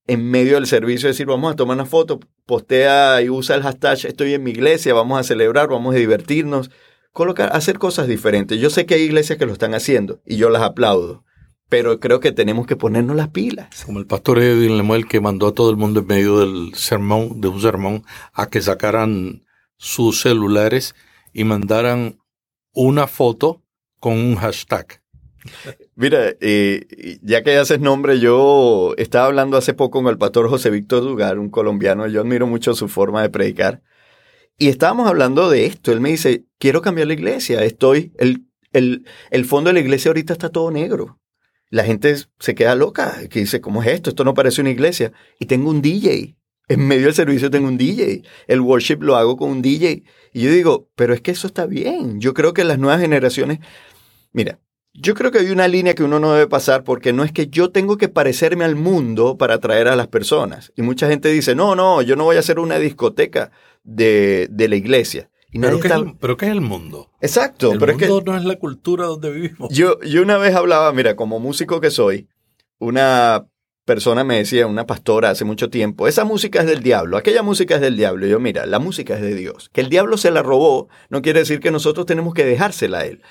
en 0.07 0.29
medio 0.29 0.55
del 0.55 0.67
servicio 0.67 1.07
decir, 1.07 1.27
vamos 1.27 1.53
a 1.53 1.55
tomar 1.55 1.75
una 1.75 1.85
foto, 1.85 2.19
postea 2.45 3.21
y 3.21 3.29
usa 3.29 3.55
el 3.55 3.63
hashtag 3.63 4.05
estoy 4.05 4.33
en 4.33 4.43
mi 4.43 4.51
iglesia, 4.51 4.93
vamos 4.93 5.19
a 5.19 5.23
celebrar, 5.23 5.69
vamos 5.69 5.95
a 5.95 5.97
divertirnos, 5.97 6.71
colocar, 7.13 7.55
hacer 7.55 7.79
cosas 7.79 8.07
diferentes. 8.07 8.59
Yo 8.59 8.69
sé 8.69 8.85
que 8.85 8.95
hay 8.95 9.03
iglesias 9.03 9.37
que 9.37 9.45
lo 9.45 9.53
están 9.53 9.73
haciendo 9.73 10.21
y 10.25 10.35
yo 10.35 10.49
las 10.49 10.63
aplaudo, 10.63 11.23
pero 11.69 11.99
creo 11.99 12.19
que 12.19 12.31
tenemos 12.31 12.67
que 12.67 12.75
ponernos 12.75 13.15
las 13.15 13.29
pilas. 13.29 13.83
Como 13.85 13.99
el 13.99 14.05
pastor 14.05 14.39
Edwin 14.39 14.77
Lemuel 14.77 15.07
que 15.07 15.21
mandó 15.21 15.47
a 15.47 15.53
todo 15.53 15.69
el 15.69 15.77
mundo 15.77 16.01
en 16.01 16.07
medio 16.07 16.39
del 16.39 16.73
sermón, 16.75 17.41
de 17.41 17.47
un 17.47 17.61
sermón, 17.61 18.03
a 18.33 18.47
que 18.47 18.61
sacaran 18.61 19.43
sus 19.77 20.21
celulares 20.21 20.95
y 21.33 21.43
mandaran 21.43 22.19
una 22.73 23.07
foto 23.07 23.63
con 23.99 24.13
un 24.13 24.35
hashtag. 24.35 25.01
Mira, 25.95 26.35
eh, 26.39 27.19
ya 27.21 27.43
que 27.43 27.57
haces 27.57 27.79
nombre, 27.79 28.19
yo 28.19 28.93
estaba 28.97 29.25
hablando 29.25 29.57
hace 29.57 29.73
poco 29.73 30.01
con 30.01 30.11
el 30.11 30.17
pastor 30.17 30.49
José 30.49 30.69
Víctor 30.69 31.03
Dugar, 31.03 31.37
un 31.37 31.49
colombiano, 31.49 32.07
yo 32.07 32.21
admiro 32.21 32.47
mucho 32.47 32.73
su 32.75 32.87
forma 32.87 33.21
de 33.21 33.29
predicar, 33.29 33.81
y 34.57 34.69
estábamos 34.69 35.07
hablando 35.07 35.49
de 35.49 35.65
esto. 35.65 35.91
Él 35.91 35.99
me 35.99 36.09
dice, 36.09 36.45
quiero 36.59 36.81
cambiar 36.81 37.07
la 37.07 37.13
iglesia, 37.13 37.63
estoy, 37.63 38.13
el, 38.17 38.45
el, 38.71 39.05
el 39.31 39.45
fondo 39.45 39.69
de 39.69 39.73
la 39.73 39.79
iglesia 39.79 40.09
ahorita 40.09 40.33
está 40.33 40.49
todo 40.49 40.71
negro. 40.71 41.19
La 41.73 41.83
gente 41.83 42.15
se 42.37 42.53
queda 42.53 42.75
loca, 42.75 43.27
que 43.31 43.39
dice, 43.39 43.59
¿cómo 43.59 43.81
es 43.81 43.89
esto? 43.89 44.11
Esto 44.11 44.23
no 44.23 44.35
parece 44.35 44.61
una 44.61 44.69
iglesia. 44.69 45.11
Y 45.39 45.47
tengo 45.47 45.71
un 45.71 45.81
DJ. 45.81 46.35
En 46.67 46.87
medio 46.87 47.05
del 47.05 47.15
servicio 47.15 47.49
tengo 47.49 47.67
un 47.67 47.79
DJ. 47.79 48.21
El 48.45 48.61
worship 48.61 48.97
lo 49.01 49.15
hago 49.15 49.37
con 49.37 49.49
un 49.49 49.63
DJ. 49.63 50.03
Y 50.33 50.41
yo 50.41 50.51
digo, 50.51 50.91
pero 50.93 51.15
es 51.15 51.21
que 51.21 51.31
eso 51.31 51.47
está 51.47 51.65
bien. 51.65 52.21
Yo 52.21 52.35
creo 52.35 52.53
que 52.53 52.63
las 52.63 52.77
nuevas 52.77 53.01
generaciones, 53.01 53.57
mira, 54.33 54.59
yo 54.93 55.15
creo 55.15 55.31
que 55.31 55.39
hay 55.39 55.49
una 55.49 55.67
línea 55.67 55.95
que 55.95 56.03
uno 56.03 56.19
no 56.19 56.33
debe 56.33 56.45
pasar 56.45 56.83
porque 56.83 57.11
no 57.11 57.23
es 57.23 57.31
que 57.31 57.47
yo 57.47 57.71
tengo 57.71 57.97
que 57.97 58.07
parecerme 58.07 58.65
al 58.65 58.75
mundo 58.75 59.39
para 59.39 59.55
atraer 59.55 59.87
a 59.87 59.95
las 59.95 60.09
personas. 60.09 60.71
Y 60.75 60.83
mucha 60.83 61.09
gente 61.09 61.29
dice, 61.29 61.55
no, 61.55 61.75
no, 61.75 62.03
yo 62.03 62.15
no 62.15 62.25
voy 62.25 62.35
a 62.35 62.41
hacer 62.41 62.59
una 62.59 62.77
discoteca 62.77 63.51
de, 63.83 64.47
la 64.55 64.75
iglesia. 64.75 65.31
¿Pero, 65.53 65.79
qué 65.79 65.87
es 65.87 65.93
el, 65.93 66.15
¿Pero, 66.19 66.37
qué 66.37 66.45
es 66.45 66.51
el, 66.51 66.61
mundo? 66.61 67.11
Exacto. 67.21 67.71
El 67.71 67.79
pero 67.79 67.93
mundo 67.93 68.17
es 68.17 68.23
que 68.23 68.31
no 68.31 68.37
es 68.37 68.45
la 68.45 68.55
cultura 68.55 69.05
donde 69.05 69.31
vivimos. 69.31 69.69
Yo, 69.71 69.99
yo 70.01 70.21
una 70.21 70.37
vez 70.37 70.55
hablaba, 70.55 70.91
mira, 70.93 71.15
como 71.15 71.39
músico 71.39 71.79
que 71.79 71.91
soy, 71.91 72.27
una 72.79 73.47
persona 73.85 74.23
me 74.23 74.37
decía, 74.37 74.67
una 74.67 74.85
pastora 74.85 75.29
hace 75.29 75.45
mucho 75.45 75.69
tiempo, 75.69 76.07
esa 76.07 76.23
música 76.23 76.61
es 76.61 76.67
del 76.67 76.81
diablo, 76.81 77.17
aquella 77.17 77.43
música 77.43 77.75
es 77.75 77.81
del 77.81 77.97
diablo. 77.97 78.25
Y 78.25 78.29
yo, 78.29 78.39
mira, 78.39 78.65
la 78.65 78.79
música 78.79 79.15
es 79.15 79.21
de 79.21 79.35
Dios. 79.35 79.69
Que 79.73 79.81
el 79.81 79.89
diablo 79.89 80.17
se 80.17 80.31
la 80.31 80.41
robó 80.41 80.87
no 81.09 81.21
quiere 81.21 81.39
decir 81.39 81.59
que 81.59 81.71
nosotros 81.71 82.05
tenemos 82.05 82.33
que 82.33 82.45
dejársela 82.45 82.99
a 82.99 83.05
él. 83.05 83.21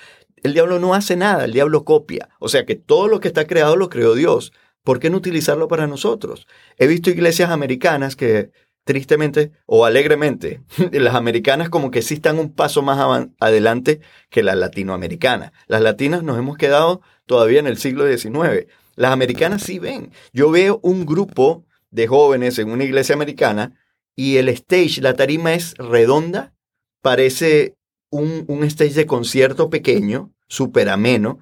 El 0.43 0.53
diablo 0.53 0.79
no 0.79 0.93
hace 0.93 1.15
nada, 1.15 1.45
el 1.45 1.53
diablo 1.53 1.85
copia. 1.85 2.29
O 2.39 2.49
sea 2.49 2.65
que 2.65 2.75
todo 2.75 3.07
lo 3.07 3.19
que 3.19 3.29
está 3.29 3.45
creado 3.47 3.75
lo 3.75 3.89
creó 3.89 4.13
Dios. 4.13 4.51
¿Por 4.83 4.99
qué 4.99 5.09
no 5.09 5.17
utilizarlo 5.17 5.69
para 5.69 5.87
nosotros? 5.87 6.45
He 6.77 6.87
visto 6.87 7.09
iglesias 7.09 7.49
americanas 7.49 8.17
que 8.17 8.51
tristemente 8.83 9.51
o 9.65 9.85
alegremente, 9.85 10.61
las 10.91 11.15
americanas 11.15 11.69
como 11.69 11.91
que 11.91 12.01
sí 12.01 12.15
están 12.15 12.39
un 12.39 12.53
paso 12.53 12.81
más 12.81 13.27
adelante 13.39 14.01
que 14.29 14.43
las 14.43 14.57
latinoamericanas. 14.57 15.51
Las 15.67 15.81
latinas 15.81 16.23
nos 16.23 16.37
hemos 16.37 16.57
quedado 16.57 17.01
todavía 17.25 17.59
en 17.59 17.67
el 17.67 17.77
siglo 17.77 18.05
XIX. 18.05 18.67
Las 18.95 19.11
americanas 19.11 19.63
sí 19.63 19.79
ven. 19.79 20.11
Yo 20.33 20.51
veo 20.51 20.79
un 20.83 21.05
grupo 21.05 21.65
de 21.91 22.07
jóvenes 22.07 22.59
en 22.59 22.71
una 22.71 22.83
iglesia 22.83 23.15
americana 23.15 23.79
y 24.15 24.37
el 24.37 24.49
stage, 24.49 25.01
la 25.01 25.15
tarima 25.15 25.53
es 25.53 25.73
redonda, 25.77 26.53
parece 27.01 27.75
un, 28.09 28.45
un 28.47 28.63
stage 28.63 28.93
de 28.93 29.05
concierto 29.07 29.69
pequeño, 29.69 30.31
súper 30.47 30.89
ameno, 30.89 31.39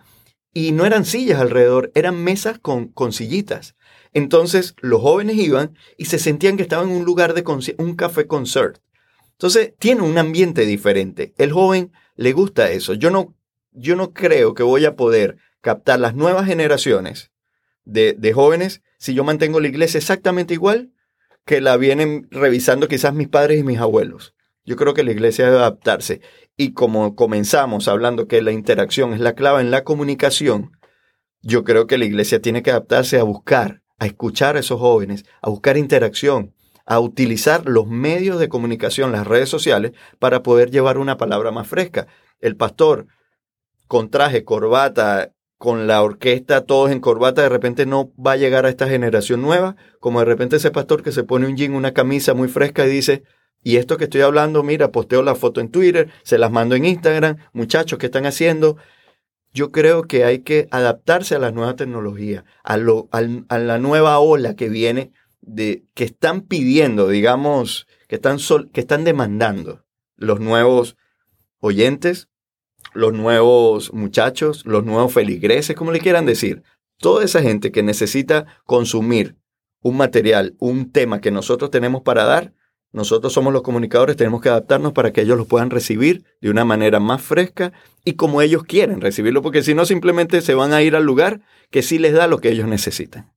y 0.53 0.71
no 0.71 0.85
eran 0.85 1.05
sillas 1.05 1.39
alrededor, 1.39 1.91
eran 1.95 2.23
mesas 2.23 2.59
con, 2.59 2.87
con 2.87 3.13
sillitas. 3.13 3.75
Entonces 4.13 4.75
los 4.79 5.01
jóvenes 5.01 5.37
iban 5.37 5.77
y 5.97 6.05
se 6.05 6.19
sentían 6.19 6.57
que 6.57 6.63
estaban 6.63 6.89
en 6.89 6.97
un 6.97 7.05
lugar 7.05 7.33
de 7.33 7.43
un 7.77 7.95
café 7.95 8.27
concert. 8.27 8.79
Entonces 9.33 9.73
tiene 9.79 10.01
un 10.01 10.17
ambiente 10.17 10.65
diferente. 10.65 11.33
El 11.37 11.51
joven 11.51 11.91
le 12.15 12.33
gusta 12.33 12.71
eso. 12.71 12.93
Yo 12.93 13.09
no, 13.09 13.35
yo 13.71 13.95
no 13.95 14.13
creo 14.13 14.53
que 14.53 14.63
voy 14.63 14.85
a 14.85 14.95
poder 14.95 15.37
captar 15.61 15.99
las 15.99 16.15
nuevas 16.15 16.45
generaciones 16.45 17.31
de, 17.85 18.13
de 18.13 18.33
jóvenes 18.33 18.81
si 18.97 19.13
yo 19.13 19.23
mantengo 19.23 19.59
la 19.59 19.67
iglesia 19.67 19.97
exactamente 19.97 20.53
igual 20.53 20.91
que 21.45 21.61
la 21.61 21.77
vienen 21.77 22.27
revisando 22.29 22.87
quizás 22.87 23.13
mis 23.13 23.27
padres 23.27 23.59
y 23.59 23.63
mis 23.63 23.79
abuelos. 23.79 24.35
Yo 24.63 24.75
creo 24.75 24.93
que 24.93 25.03
la 25.03 25.11
iglesia 25.11 25.45
debe 25.45 25.57
adaptarse. 25.57 26.21
Y 26.55 26.73
como 26.73 27.15
comenzamos 27.15 27.87
hablando 27.87 28.27
que 28.27 28.41
la 28.41 28.51
interacción 28.51 29.13
es 29.13 29.19
la 29.19 29.33
clave 29.33 29.61
en 29.61 29.71
la 29.71 29.83
comunicación, 29.83 30.77
yo 31.41 31.63
creo 31.63 31.87
que 31.87 31.97
la 31.97 32.05
iglesia 32.05 32.41
tiene 32.41 32.61
que 32.61 32.69
adaptarse 32.69 33.17
a 33.17 33.23
buscar, 33.23 33.80
a 34.01 34.07
escuchar 34.07 34.55
a 34.55 34.61
esos 34.61 34.79
jóvenes, 34.79 35.25
a 35.43 35.51
buscar 35.51 35.77
interacción, 35.77 36.55
a 36.87 36.99
utilizar 36.99 37.69
los 37.69 37.85
medios 37.85 38.39
de 38.39 38.49
comunicación, 38.49 39.11
las 39.11 39.27
redes 39.27 39.47
sociales, 39.47 39.91
para 40.17 40.41
poder 40.41 40.71
llevar 40.71 40.97
una 40.97 41.17
palabra 41.17 41.51
más 41.51 41.67
fresca. 41.67 42.07
El 42.39 42.55
pastor 42.55 43.05
con 43.87 44.09
traje, 44.09 44.43
corbata, 44.43 45.33
con 45.59 45.85
la 45.85 46.01
orquesta, 46.01 46.65
todos 46.65 46.89
en 46.89 46.99
corbata, 46.99 47.43
de 47.43 47.49
repente 47.49 47.85
no 47.85 48.11
va 48.15 48.31
a 48.31 48.37
llegar 48.37 48.65
a 48.65 48.69
esta 48.69 48.89
generación 48.89 49.39
nueva, 49.39 49.75
como 49.99 50.17
de 50.17 50.25
repente 50.25 50.55
ese 50.55 50.71
pastor 50.71 51.03
que 51.03 51.11
se 51.11 51.23
pone 51.23 51.45
un 51.45 51.55
jean, 51.55 51.75
una 51.75 51.93
camisa 51.93 52.33
muy 52.33 52.47
fresca 52.47 52.87
y 52.87 52.89
dice, 52.89 53.21
y 53.61 53.75
esto 53.75 53.97
que 53.97 54.05
estoy 54.05 54.21
hablando, 54.21 54.63
mira, 54.63 54.91
posteo 54.91 55.21
la 55.21 55.35
foto 55.35 55.61
en 55.61 55.69
Twitter, 55.69 56.09
se 56.23 56.39
las 56.39 56.51
mando 56.51 56.73
en 56.73 56.85
Instagram, 56.85 57.37
muchachos, 57.53 57.99
¿qué 57.99 58.07
están 58.07 58.25
haciendo? 58.25 58.77
Yo 59.53 59.71
creo 59.71 60.03
que 60.03 60.23
hay 60.23 60.39
que 60.39 60.67
adaptarse 60.71 61.35
a 61.35 61.39
las 61.39 61.53
nuevas 61.53 61.75
tecnologías, 61.75 62.45
a, 62.63 62.77
lo, 62.77 63.09
a 63.11 63.57
la 63.57 63.77
nueva 63.79 64.19
ola 64.19 64.55
que 64.55 64.69
viene, 64.69 65.11
de, 65.41 65.83
que 65.93 66.05
están 66.05 66.41
pidiendo, 66.41 67.07
digamos, 67.07 67.87
que 68.07 68.15
están, 68.15 68.39
sol, 68.39 68.69
que 68.71 68.81
están 68.81 69.03
demandando 69.03 69.83
los 70.15 70.39
nuevos 70.39 70.95
oyentes, 71.59 72.29
los 72.93 73.13
nuevos 73.13 73.93
muchachos, 73.93 74.65
los 74.65 74.85
nuevos 74.85 75.13
feligreses, 75.13 75.75
como 75.75 75.91
le 75.91 75.99
quieran 75.99 76.25
decir. 76.25 76.63
Toda 76.97 77.25
esa 77.25 77.41
gente 77.41 77.71
que 77.71 77.83
necesita 77.83 78.45
consumir 78.65 79.35
un 79.81 79.97
material, 79.97 80.55
un 80.59 80.91
tema 80.91 81.21
que 81.21 81.31
nosotros 81.31 81.71
tenemos 81.71 82.01
para 82.03 82.23
dar, 82.25 82.53
nosotros 82.93 83.31
somos 83.31 83.53
los 83.53 83.61
comunicadores, 83.61 84.17
tenemos 84.17 84.41
que 84.41 84.49
adaptarnos 84.49 84.91
para 84.91 85.13
que 85.13 85.21
ellos 85.21 85.37
lo 85.37 85.45
puedan 85.45 85.69
recibir 85.69 86.25
de 86.41 86.49
una 86.49 86.65
manera 86.65 86.99
más 86.99 87.21
fresca 87.21 87.71
y 88.03 88.13
como 88.13 88.41
ellos 88.41 88.63
quieren 88.63 88.99
recibirlo, 88.99 89.41
porque 89.41 89.63
si 89.63 89.73
no 89.73 89.85
simplemente 89.85 90.41
se 90.41 90.55
van 90.55 90.73
a 90.73 90.81
ir 90.81 90.95
al 90.95 91.05
lugar 91.05 91.41
que 91.69 91.83
sí 91.83 91.99
les 91.99 92.13
da 92.13 92.27
lo 92.27 92.39
que 92.39 92.49
ellos 92.49 92.67
necesitan. 92.67 93.31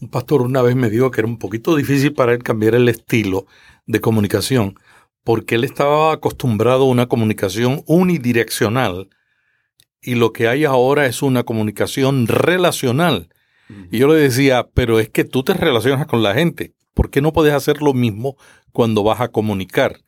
Un 0.00 0.08
pastor 0.08 0.42
una 0.42 0.62
vez 0.62 0.76
me 0.76 0.88
dijo 0.88 1.10
que 1.10 1.20
era 1.20 1.28
un 1.28 1.38
poquito 1.38 1.76
difícil 1.76 2.14
para 2.14 2.32
él 2.32 2.42
cambiar 2.42 2.74
el 2.74 2.88
estilo 2.88 3.46
de 3.86 4.00
comunicación, 4.00 4.78
porque 5.24 5.56
él 5.56 5.64
estaba 5.64 6.12
acostumbrado 6.12 6.84
a 6.84 6.88
una 6.88 7.06
comunicación 7.06 7.82
unidireccional 7.86 9.10
y 10.00 10.14
lo 10.14 10.32
que 10.32 10.48
hay 10.48 10.64
ahora 10.64 11.06
es 11.06 11.20
una 11.22 11.42
comunicación 11.42 12.28
relacional. 12.28 13.28
Y 13.90 13.98
yo 13.98 14.06
le 14.06 14.14
decía, 14.14 14.68
pero 14.72 15.00
es 15.00 15.08
que 15.08 15.24
tú 15.24 15.42
te 15.42 15.52
relacionas 15.52 16.06
con 16.06 16.22
la 16.22 16.34
gente. 16.34 16.75
¿Por 16.96 17.10
qué 17.10 17.20
no 17.20 17.34
puedes 17.34 17.52
hacer 17.52 17.82
lo 17.82 17.92
mismo 17.92 18.38
cuando 18.72 19.02
vas 19.02 19.20
a 19.20 19.28
comunicar? 19.28 20.00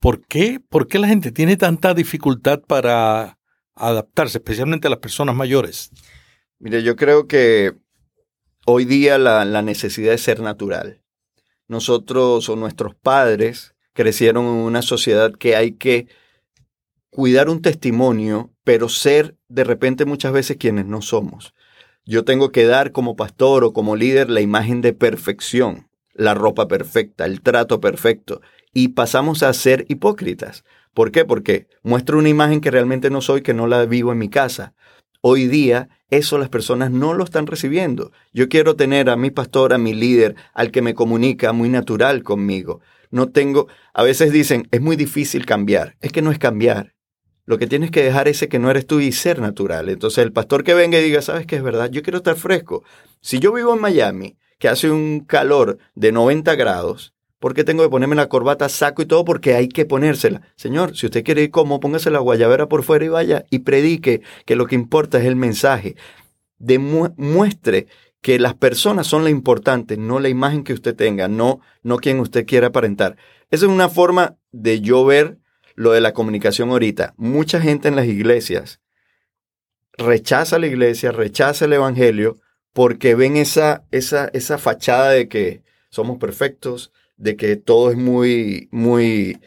¿Por 0.00 0.26
qué? 0.26 0.58
¿Por 0.68 0.88
qué 0.88 0.98
la 0.98 1.06
gente 1.06 1.30
tiene 1.30 1.56
tanta 1.56 1.94
dificultad 1.94 2.62
para 2.62 3.38
adaptarse, 3.76 4.38
especialmente 4.38 4.88
las 4.88 4.98
personas 4.98 5.36
mayores? 5.36 5.92
Mire, 6.58 6.82
yo 6.82 6.96
creo 6.96 7.28
que 7.28 7.74
hoy 8.66 8.86
día 8.86 9.18
la, 9.18 9.44
la 9.44 9.62
necesidad 9.62 10.14
es 10.14 10.22
ser 10.22 10.40
natural. 10.40 11.00
Nosotros 11.68 12.48
o 12.48 12.56
nuestros 12.56 12.96
padres 12.96 13.76
crecieron 13.92 14.46
en 14.46 14.50
una 14.50 14.82
sociedad 14.82 15.30
que 15.30 15.54
hay 15.54 15.74
que 15.74 16.08
cuidar 17.08 17.48
un 17.48 17.62
testimonio, 17.62 18.52
pero 18.64 18.88
ser 18.88 19.36
de 19.46 19.62
repente 19.62 20.06
muchas 20.06 20.32
veces 20.32 20.56
quienes 20.56 20.86
no 20.86 21.02
somos. 21.02 21.54
Yo 22.04 22.24
tengo 22.24 22.50
que 22.52 22.64
dar 22.64 22.92
como 22.92 23.16
pastor 23.16 23.64
o 23.64 23.72
como 23.72 23.96
líder 23.96 24.30
la 24.30 24.40
imagen 24.40 24.80
de 24.80 24.92
perfección, 24.92 25.88
la 26.12 26.34
ropa 26.34 26.68
perfecta, 26.68 27.24
el 27.24 27.40
trato 27.40 27.80
perfecto, 27.80 28.40
y 28.72 28.88
pasamos 28.88 29.42
a 29.42 29.52
ser 29.52 29.86
hipócritas. 29.88 30.64
¿Por 30.92 31.10
qué? 31.10 31.24
Porque 31.24 31.66
muestro 31.82 32.18
una 32.18 32.28
imagen 32.28 32.60
que 32.60 32.70
realmente 32.70 33.10
no 33.10 33.20
soy, 33.20 33.42
que 33.42 33.54
no 33.54 33.66
la 33.66 33.84
vivo 33.86 34.12
en 34.12 34.18
mi 34.18 34.28
casa. 34.28 34.74
Hoy 35.20 35.46
día 35.46 35.88
eso 36.10 36.38
las 36.38 36.50
personas 36.50 36.90
no 36.90 37.14
lo 37.14 37.24
están 37.24 37.46
recibiendo. 37.46 38.12
Yo 38.32 38.48
quiero 38.48 38.76
tener 38.76 39.10
a 39.10 39.16
mi 39.16 39.30
pastor, 39.30 39.72
a 39.72 39.78
mi 39.78 39.94
líder, 39.94 40.36
al 40.52 40.70
que 40.70 40.82
me 40.82 40.94
comunica 40.94 41.52
muy 41.52 41.68
natural 41.68 42.22
conmigo 42.22 42.80
no 43.14 43.28
tengo, 43.28 43.68
a 43.92 44.02
veces 44.02 44.32
dicen, 44.32 44.66
es 44.72 44.80
muy 44.80 44.96
difícil 44.96 45.46
cambiar. 45.46 45.96
Es 46.00 46.10
que 46.10 46.20
no 46.20 46.32
es 46.32 46.38
cambiar. 46.40 46.93
Lo 47.46 47.58
que 47.58 47.66
tienes 47.66 47.90
que 47.90 48.02
dejar 48.02 48.28
ese 48.28 48.48
que 48.48 48.58
no 48.58 48.70
eres 48.70 48.86
tú 48.86 49.00
y 49.00 49.12
ser 49.12 49.40
natural. 49.40 49.88
Entonces 49.88 50.24
el 50.24 50.32
pastor 50.32 50.64
que 50.64 50.74
venga 50.74 50.98
y 50.98 51.04
diga, 51.04 51.20
sabes 51.20 51.46
que 51.46 51.56
es 51.56 51.62
verdad, 51.62 51.90
yo 51.90 52.02
quiero 52.02 52.18
estar 52.18 52.36
fresco. 52.36 52.82
Si 53.20 53.38
yo 53.38 53.52
vivo 53.52 53.74
en 53.74 53.80
Miami, 53.80 54.36
que 54.58 54.68
hace 54.68 54.90
un 54.90 55.20
calor 55.20 55.78
de 55.94 56.12
90 56.12 56.54
grados, 56.54 57.12
¿por 57.38 57.52
qué 57.52 57.64
tengo 57.64 57.82
que 57.82 57.90
ponerme 57.90 58.16
la 58.16 58.28
corbata, 58.28 58.68
saco 58.68 59.02
y 59.02 59.06
todo? 59.06 59.24
Porque 59.24 59.54
hay 59.54 59.68
que 59.68 59.84
ponérsela. 59.84 60.40
Señor, 60.56 60.96
si 60.96 61.06
usted 61.06 61.22
quiere 61.22 61.42
ir 61.42 61.50
como, 61.50 61.80
póngase 61.80 62.10
la 62.10 62.20
guayabera 62.20 62.66
por 62.68 62.82
fuera 62.82 63.04
y 63.04 63.08
vaya 63.08 63.44
y 63.50 63.58
predique 63.60 64.22
que 64.46 64.56
lo 64.56 64.66
que 64.66 64.74
importa 64.74 65.18
es 65.18 65.26
el 65.26 65.36
mensaje. 65.36 65.96
Demuestre 66.58 67.88
que 68.22 68.38
las 68.38 68.54
personas 68.54 69.06
son 69.06 69.22
la 69.22 69.28
importante, 69.28 69.98
no 69.98 70.18
la 70.18 70.30
imagen 70.30 70.64
que 70.64 70.72
usted 70.72 70.96
tenga, 70.96 71.28
no, 71.28 71.60
no 71.82 71.98
quien 71.98 72.20
usted 72.20 72.46
quiera 72.46 72.68
aparentar. 72.68 73.18
Esa 73.50 73.66
es 73.66 73.70
una 73.70 73.90
forma 73.90 74.38
de 74.50 74.80
yo 74.80 75.04
ver 75.04 75.36
lo 75.74 75.92
de 75.92 76.00
la 76.00 76.12
comunicación 76.12 76.70
ahorita. 76.70 77.14
Mucha 77.16 77.60
gente 77.60 77.88
en 77.88 77.96
las 77.96 78.06
iglesias 78.06 78.80
rechaza 79.96 80.58
la 80.58 80.66
iglesia, 80.66 81.12
rechaza 81.12 81.64
el 81.64 81.72
evangelio, 81.72 82.40
porque 82.72 83.14
ven 83.14 83.36
esa, 83.36 83.84
esa, 83.90 84.28
esa 84.32 84.58
fachada 84.58 85.10
de 85.10 85.28
que 85.28 85.62
somos 85.90 86.18
perfectos, 86.18 86.92
de 87.16 87.36
que 87.36 87.56
todo 87.56 87.90
es 87.90 87.96
muy, 87.96 88.68
muy, 88.72 89.40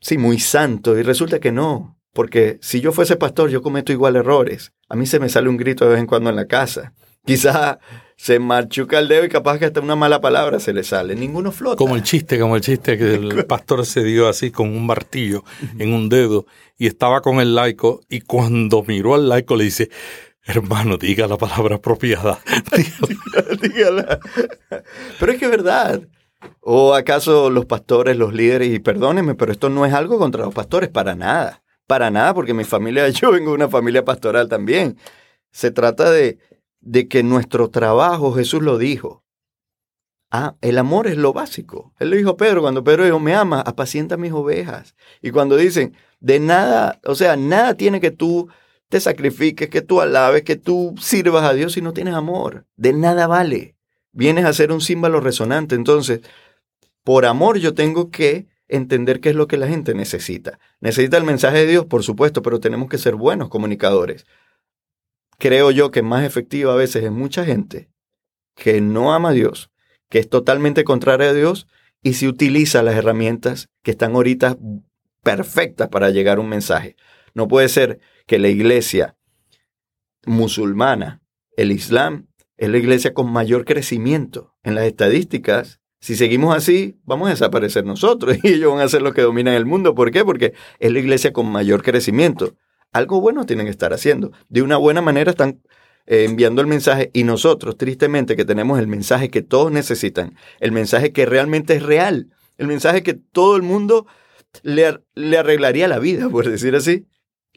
sí, 0.00 0.16
muy 0.16 0.38
santo, 0.38 0.98
y 0.98 1.02
resulta 1.02 1.40
que 1.40 1.52
no. 1.52 1.98
Porque 2.12 2.58
si 2.62 2.80
yo 2.80 2.92
fuese 2.92 3.16
pastor, 3.16 3.50
yo 3.50 3.60
cometo 3.60 3.92
igual 3.92 4.16
errores. 4.16 4.72
A 4.88 4.94
mí 4.94 5.04
se 5.04 5.18
me 5.18 5.28
sale 5.28 5.48
un 5.48 5.56
grito 5.56 5.84
de 5.84 5.92
vez 5.92 6.00
en 6.00 6.06
cuando 6.06 6.30
en 6.30 6.36
la 6.36 6.46
casa. 6.46 6.94
Quizás 7.24 7.78
se 8.16 8.38
machuca 8.38 8.98
el 8.98 9.08
dedo 9.08 9.24
y 9.24 9.28
capaz 9.28 9.58
que 9.58 9.64
hasta 9.64 9.80
una 9.80 9.96
mala 9.96 10.20
palabra 10.20 10.60
se 10.60 10.72
le 10.72 10.84
sale. 10.84 11.14
Ninguno 11.14 11.52
flota. 11.52 11.76
Como 11.76 11.96
el 11.96 12.02
chiste, 12.02 12.38
como 12.38 12.56
el 12.56 12.62
chiste 12.62 12.96
que 12.96 13.14
el 13.14 13.44
pastor 13.48 13.84
se 13.86 14.04
dio 14.04 14.28
así 14.28 14.50
con 14.50 14.68
un 14.68 14.86
martillo 14.86 15.44
en 15.78 15.92
un 15.92 16.08
dedo 16.08 16.46
y 16.78 16.86
estaba 16.86 17.20
con 17.20 17.40
el 17.40 17.54
laico 17.54 18.00
y 18.08 18.20
cuando 18.20 18.82
miró 18.82 19.14
al 19.14 19.28
laico 19.28 19.56
le 19.56 19.64
dice, 19.64 19.90
hermano, 20.44 20.96
diga 20.96 21.26
la 21.26 21.36
palabra 21.36 21.76
apropiada. 21.76 22.38
Dígala. 23.62 24.20
Pero 25.18 25.32
es 25.32 25.38
que 25.38 25.44
es 25.46 25.50
verdad. 25.50 26.02
¿O 26.60 26.94
acaso 26.94 27.50
los 27.50 27.66
pastores, 27.66 28.16
los 28.16 28.34
líderes, 28.34 28.68
y 28.68 28.78
perdónenme, 28.78 29.34
pero 29.34 29.52
esto 29.52 29.70
no 29.70 29.86
es 29.86 29.94
algo 29.94 30.18
contra 30.18 30.44
los 30.44 30.54
pastores, 30.54 30.90
para 30.90 31.14
nada. 31.14 31.62
Para 31.86 32.10
nada, 32.10 32.34
porque 32.34 32.54
mi 32.54 32.64
familia, 32.64 33.08
yo 33.10 33.32
vengo 33.32 33.50
de 33.50 33.56
una 33.56 33.68
familia 33.68 34.04
pastoral 34.04 34.48
también. 34.48 34.98
Se 35.50 35.70
trata 35.70 36.10
de, 36.10 36.38
de 36.84 37.08
que 37.08 37.22
nuestro 37.22 37.70
trabajo, 37.70 38.32
Jesús 38.32 38.62
lo 38.62 38.78
dijo. 38.78 39.24
Ah, 40.30 40.56
el 40.60 40.78
amor 40.78 41.06
es 41.06 41.16
lo 41.16 41.32
básico. 41.32 41.92
Él 41.98 42.10
lo 42.10 42.16
dijo 42.16 42.30
a 42.30 42.36
Pedro, 42.36 42.60
cuando 42.60 42.84
Pedro 42.84 43.04
dijo, 43.04 43.20
me 43.20 43.34
ama, 43.34 43.60
apacienta 43.60 44.16
mis 44.16 44.32
ovejas. 44.32 44.94
Y 45.22 45.30
cuando 45.30 45.56
dicen, 45.56 45.94
de 46.20 46.40
nada, 46.40 47.00
o 47.04 47.14
sea, 47.14 47.36
nada 47.36 47.74
tiene 47.74 48.00
que 48.00 48.10
tú 48.10 48.48
te 48.88 49.00
sacrifiques, 49.00 49.70
que 49.70 49.80
tú 49.80 50.00
alabes, 50.00 50.42
que 50.42 50.56
tú 50.56 50.94
sirvas 51.00 51.44
a 51.44 51.54
Dios 51.54 51.72
si 51.72 51.80
no 51.80 51.92
tienes 51.92 52.14
amor. 52.14 52.66
De 52.76 52.92
nada 52.92 53.26
vale. 53.26 53.76
Vienes 54.12 54.44
a 54.44 54.52
ser 54.52 54.70
un 54.70 54.80
símbolo 54.80 55.20
resonante. 55.20 55.74
Entonces, 55.74 56.20
por 57.02 57.26
amor 57.26 57.58
yo 57.58 57.74
tengo 57.74 58.10
que 58.10 58.46
entender 58.68 59.20
qué 59.20 59.30
es 59.30 59.36
lo 59.36 59.46
que 59.46 59.56
la 59.56 59.68
gente 59.68 59.94
necesita. 59.94 60.58
Necesita 60.80 61.16
el 61.16 61.24
mensaje 61.24 61.58
de 61.58 61.66
Dios, 61.66 61.86
por 61.86 62.02
supuesto, 62.02 62.42
pero 62.42 62.60
tenemos 62.60 62.88
que 62.88 62.98
ser 62.98 63.14
buenos 63.14 63.48
comunicadores 63.48 64.26
creo 65.38 65.70
yo 65.70 65.90
que 65.90 66.02
más 66.02 66.24
efectiva 66.24 66.72
a 66.72 66.76
veces 66.76 67.04
es 67.04 67.10
mucha 67.10 67.44
gente 67.44 67.90
que 68.54 68.80
no 68.80 69.12
ama 69.12 69.30
a 69.30 69.32
Dios, 69.32 69.70
que 70.08 70.18
es 70.18 70.28
totalmente 70.28 70.84
contraria 70.84 71.30
a 71.30 71.34
Dios 71.34 71.66
y 72.02 72.14
se 72.14 72.28
utiliza 72.28 72.82
las 72.82 72.96
herramientas 72.96 73.70
que 73.82 73.90
están 73.90 74.14
ahorita 74.14 74.56
perfectas 75.22 75.88
para 75.88 76.10
llegar 76.10 76.38
a 76.38 76.40
un 76.40 76.48
mensaje. 76.48 76.96
No 77.34 77.48
puede 77.48 77.68
ser 77.68 77.98
que 78.26 78.38
la 78.38 78.48
iglesia 78.48 79.16
musulmana, 80.26 81.22
el 81.56 81.72
Islam, 81.72 82.28
es 82.56 82.68
la 82.68 82.78
iglesia 82.78 83.14
con 83.14 83.30
mayor 83.32 83.64
crecimiento 83.64 84.54
en 84.62 84.74
las 84.74 84.84
estadísticas. 84.84 85.80
Si 85.98 86.14
seguimos 86.14 86.54
así, 86.54 87.00
vamos 87.04 87.28
a 87.28 87.32
desaparecer 87.32 87.84
nosotros 87.84 88.36
y 88.42 88.52
ellos 88.52 88.72
van 88.72 88.82
a 88.82 88.88
ser 88.88 89.02
los 89.02 89.14
que 89.14 89.22
dominan 89.22 89.54
el 89.54 89.66
mundo. 89.66 89.94
¿Por 89.94 90.10
qué? 90.10 90.24
Porque 90.24 90.52
es 90.78 90.92
la 90.92 90.98
iglesia 90.98 91.32
con 91.32 91.50
mayor 91.50 91.82
crecimiento 91.82 92.54
algo 92.94 93.20
bueno 93.20 93.44
tienen 93.44 93.66
que 93.66 93.70
estar 93.70 93.92
haciendo. 93.92 94.32
De 94.48 94.62
una 94.62 94.78
buena 94.78 95.02
manera 95.02 95.32
están 95.32 95.60
eh, 96.06 96.24
enviando 96.24 96.62
el 96.62 96.68
mensaje 96.68 97.10
y 97.12 97.24
nosotros, 97.24 97.76
tristemente, 97.76 98.36
que 98.36 98.44
tenemos 98.44 98.78
el 98.78 98.86
mensaje 98.86 99.30
que 99.30 99.42
todos 99.42 99.70
necesitan, 99.70 100.36
el 100.60 100.72
mensaje 100.72 101.12
que 101.12 101.26
realmente 101.26 101.74
es 101.74 101.82
real, 101.82 102.30
el 102.56 102.68
mensaje 102.68 103.02
que 103.02 103.14
todo 103.14 103.56
el 103.56 103.62
mundo 103.62 104.06
le, 104.62 105.00
le 105.14 105.36
arreglaría 105.36 105.88
la 105.88 105.98
vida, 105.98 106.28
por 106.30 106.48
decir 106.48 106.76
así, 106.76 107.06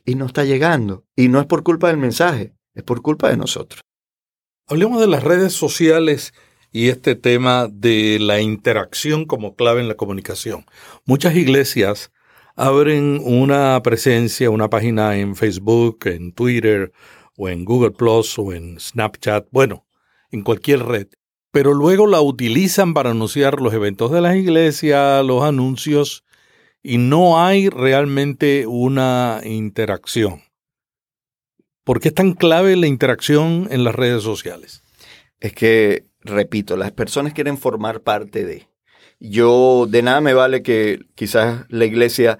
y 0.03 0.15
no 0.15 0.25
está 0.25 0.43
llegando. 0.43 1.05
Y 1.15 1.29
no 1.29 1.39
es 1.39 1.45
por 1.45 1.63
culpa 1.63 1.87
del 1.87 1.97
mensaje, 1.97 2.53
es 2.73 2.83
por 2.83 3.01
culpa 3.03 3.29
de 3.29 3.37
nosotros. 3.37 3.81
Hablemos 4.67 4.99
de 4.99 5.07
las 5.07 5.23
redes 5.23 5.53
sociales 5.53 6.33
y 6.71 6.89
este 6.89 7.15
tema 7.15 7.67
de 7.71 8.17
la 8.19 8.41
interacción 8.41 9.25
como 9.25 9.55
clave 9.55 9.81
en 9.81 9.87
la 9.87 9.95
comunicación. 9.95 10.65
Muchas 11.05 11.35
iglesias 11.35 12.11
abren 12.57 13.21
una 13.23 13.81
presencia, 13.83 14.49
una 14.49 14.69
página 14.69 15.15
en 15.15 15.35
Facebook, 15.35 15.99
en 16.05 16.33
Twitter 16.33 16.91
o 17.37 17.47
en 17.49 17.63
Google 17.63 17.91
Plus 17.91 18.37
o 18.39 18.51
en 18.51 18.79
Snapchat, 18.79 19.47
bueno, 19.51 19.85
en 20.31 20.41
cualquier 20.41 20.83
red, 20.83 21.07
pero 21.51 21.73
luego 21.73 22.07
la 22.07 22.19
utilizan 22.19 22.95
para 22.95 23.11
anunciar 23.11 23.61
los 23.61 23.73
eventos 23.73 24.11
de 24.11 24.21
las 24.21 24.35
iglesias, 24.35 25.23
los 25.23 25.43
anuncios, 25.43 26.25
y 26.81 26.97
no 26.97 27.39
hay 27.39 27.69
realmente 27.69 28.65
una 28.65 29.41
interacción. 29.43 30.41
¿Por 31.83 31.99
qué 31.99 32.09
es 32.09 32.15
tan 32.15 32.33
clave 32.33 32.75
la 32.75 32.87
interacción 32.87 33.67
en 33.71 33.83
las 33.83 33.95
redes 33.95 34.23
sociales? 34.23 34.83
Es 35.39 35.53
que, 35.53 36.05
repito, 36.21 36.75
las 36.75 36.91
personas 36.91 37.33
quieren 37.33 37.57
formar 37.57 38.01
parte 38.01 38.45
de. 38.45 38.67
Yo, 39.19 39.87
de 39.89 40.03
nada 40.03 40.21
me 40.21 40.33
vale 40.33 40.61
que 40.61 40.99
quizás 41.15 41.65
la 41.69 41.85
iglesia 41.85 42.37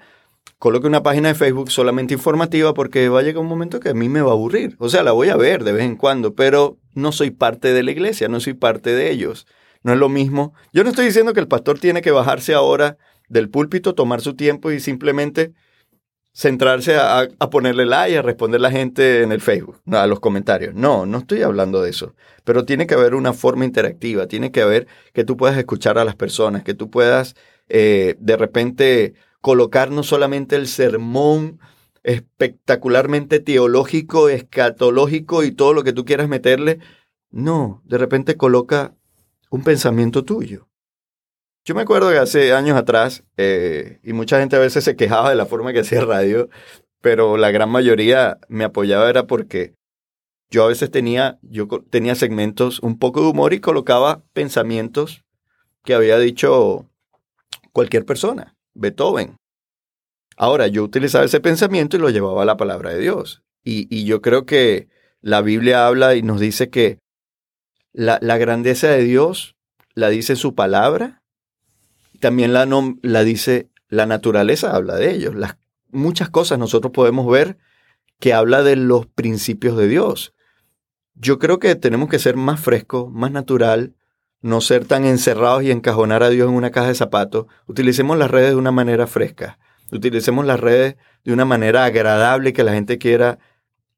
coloque 0.58 0.86
una 0.86 1.02
página 1.02 1.28
de 1.28 1.34
Facebook 1.34 1.70
solamente 1.70 2.14
informativa 2.14 2.74
porque 2.74 3.08
va 3.08 3.20
a 3.20 3.22
llegar 3.22 3.42
un 3.42 3.48
momento 3.48 3.80
que 3.80 3.90
a 3.90 3.94
mí 3.94 4.08
me 4.08 4.22
va 4.22 4.30
a 4.30 4.34
aburrir. 4.34 4.76
O 4.78 4.88
sea, 4.88 5.02
la 5.02 5.12
voy 5.12 5.28
a 5.28 5.36
ver 5.36 5.64
de 5.64 5.72
vez 5.72 5.84
en 5.84 5.96
cuando, 5.96 6.34
pero 6.34 6.78
no 6.94 7.12
soy 7.12 7.30
parte 7.30 7.72
de 7.72 7.82
la 7.82 7.90
iglesia, 7.90 8.28
no 8.28 8.40
soy 8.40 8.54
parte 8.54 8.90
de 8.90 9.10
ellos. 9.10 9.46
No 9.82 9.92
es 9.92 9.98
lo 9.98 10.08
mismo. 10.08 10.54
Yo 10.72 10.84
no 10.84 10.90
estoy 10.90 11.06
diciendo 11.06 11.32
que 11.32 11.40
el 11.40 11.48
pastor 11.48 11.78
tiene 11.78 12.02
que 12.02 12.10
bajarse 12.10 12.54
ahora 12.54 12.96
del 13.28 13.50
púlpito, 13.50 13.94
tomar 13.94 14.20
su 14.20 14.34
tiempo 14.34 14.70
y 14.70 14.80
simplemente 14.80 15.52
centrarse 16.38 16.96
a, 16.96 17.28
ponerle 17.50 17.84
like, 17.84 18.16
a 18.16 18.22
responder 18.22 18.60
la 18.60 18.70
gente 18.70 19.24
en 19.24 19.32
el 19.32 19.40
Facebook, 19.40 19.80
a 19.90 20.06
los 20.06 20.20
comentarios. 20.20 20.72
No, 20.72 21.04
no 21.04 21.18
estoy 21.18 21.42
hablando 21.42 21.82
de 21.82 21.90
eso. 21.90 22.14
Pero 22.44 22.64
tiene 22.64 22.86
que 22.86 22.94
haber 22.94 23.16
una 23.16 23.32
forma 23.32 23.64
interactiva, 23.64 24.28
tiene 24.28 24.52
que 24.52 24.62
haber 24.62 24.86
que 25.12 25.24
tú 25.24 25.36
puedas 25.36 25.58
escuchar 25.58 25.98
a 25.98 26.04
las 26.04 26.14
personas, 26.14 26.62
que 26.62 26.74
tú 26.74 26.90
puedas 26.90 27.34
eh, 27.68 28.14
de 28.20 28.36
repente 28.36 29.14
colocar 29.40 29.90
no 29.90 30.04
solamente 30.04 30.54
el 30.54 30.68
sermón 30.68 31.58
espectacularmente 32.04 33.40
teológico, 33.40 34.28
escatológico 34.28 35.42
y 35.42 35.50
todo 35.50 35.72
lo 35.72 35.82
que 35.82 35.92
tú 35.92 36.04
quieras 36.04 36.28
meterle. 36.28 36.78
No, 37.32 37.82
de 37.84 37.98
repente 37.98 38.36
coloca 38.36 38.94
un 39.50 39.64
pensamiento 39.64 40.24
tuyo. 40.24 40.67
Yo 41.68 41.74
me 41.74 41.82
acuerdo 41.82 42.08
que 42.10 42.16
hace 42.16 42.54
años 42.54 42.78
atrás, 42.78 43.24
eh, 43.36 44.00
y 44.02 44.14
mucha 44.14 44.40
gente 44.40 44.56
a 44.56 44.58
veces 44.58 44.84
se 44.84 44.96
quejaba 44.96 45.28
de 45.28 45.36
la 45.36 45.44
forma 45.44 45.74
que 45.74 45.80
hacía 45.80 46.00
radio, 46.00 46.48
pero 47.02 47.36
la 47.36 47.50
gran 47.50 47.68
mayoría 47.68 48.38
me 48.48 48.64
apoyaba 48.64 49.10
era 49.10 49.26
porque 49.26 49.74
yo 50.50 50.64
a 50.64 50.68
veces 50.68 50.90
tenía, 50.90 51.38
yo 51.42 51.68
tenía 51.90 52.14
segmentos 52.14 52.80
un 52.80 52.98
poco 52.98 53.20
de 53.20 53.26
humor 53.26 53.52
y 53.52 53.60
colocaba 53.60 54.22
pensamientos 54.32 55.26
que 55.84 55.92
había 55.92 56.18
dicho 56.18 56.88
cualquier 57.74 58.06
persona, 58.06 58.56
Beethoven. 58.72 59.36
Ahora, 60.38 60.68
yo 60.68 60.82
utilizaba 60.82 61.26
ese 61.26 61.40
pensamiento 61.40 61.98
y 61.98 62.00
lo 62.00 62.08
llevaba 62.08 62.44
a 62.44 62.46
la 62.46 62.56
palabra 62.56 62.94
de 62.94 63.00
Dios. 63.00 63.42
Y, 63.62 64.06
yo 64.06 64.22
creo 64.22 64.46
que 64.46 64.88
la 65.20 65.42
Biblia 65.42 65.86
habla 65.86 66.14
y 66.14 66.22
nos 66.22 66.40
dice 66.40 66.70
que 66.70 66.98
la, 67.92 68.18
la 68.22 68.38
grandeza 68.38 68.88
de 68.88 69.02
Dios 69.02 69.54
la 69.92 70.08
dice 70.08 70.34
su 70.34 70.54
palabra 70.54 71.17
también 72.20 72.52
la, 72.52 72.66
la 73.02 73.24
dice 73.24 73.70
la 73.88 74.06
naturaleza, 74.06 74.74
habla 74.74 74.96
de 74.96 75.10
ellos. 75.10 75.34
Las, 75.34 75.56
muchas 75.90 76.28
cosas 76.30 76.58
nosotros 76.58 76.92
podemos 76.92 77.30
ver 77.30 77.58
que 78.18 78.34
habla 78.34 78.62
de 78.62 78.76
los 78.76 79.06
principios 79.06 79.76
de 79.76 79.88
Dios. 79.88 80.34
Yo 81.14 81.38
creo 81.38 81.58
que 81.58 81.74
tenemos 81.74 82.08
que 82.08 82.18
ser 82.18 82.36
más 82.36 82.60
frescos, 82.60 83.10
más 83.12 83.30
natural, 83.30 83.94
no 84.40 84.60
ser 84.60 84.84
tan 84.84 85.04
encerrados 85.04 85.62
y 85.62 85.70
encajonar 85.70 86.22
a 86.22 86.30
Dios 86.30 86.48
en 86.48 86.54
una 86.54 86.70
caja 86.70 86.88
de 86.88 86.94
zapatos. 86.94 87.46
Utilicemos 87.66 88.16
las 88.18 88.30
redes 88.30 88.50
de 88.50 88.56
una 88.56 88.70
manera 88.70 89.06
fresca. 89.06 89.58
Utilicemos 89.90 90.44
las 90.46 90.60
redes 90.60 90.96
de 91.24 91.32
una 91.32 91.44
manera 91.44 91.84
agradable 91.84 92.52
que 92.52 92.64
la 92.64 92.72
gente 92.72 92.98
quiera 92.98 93.38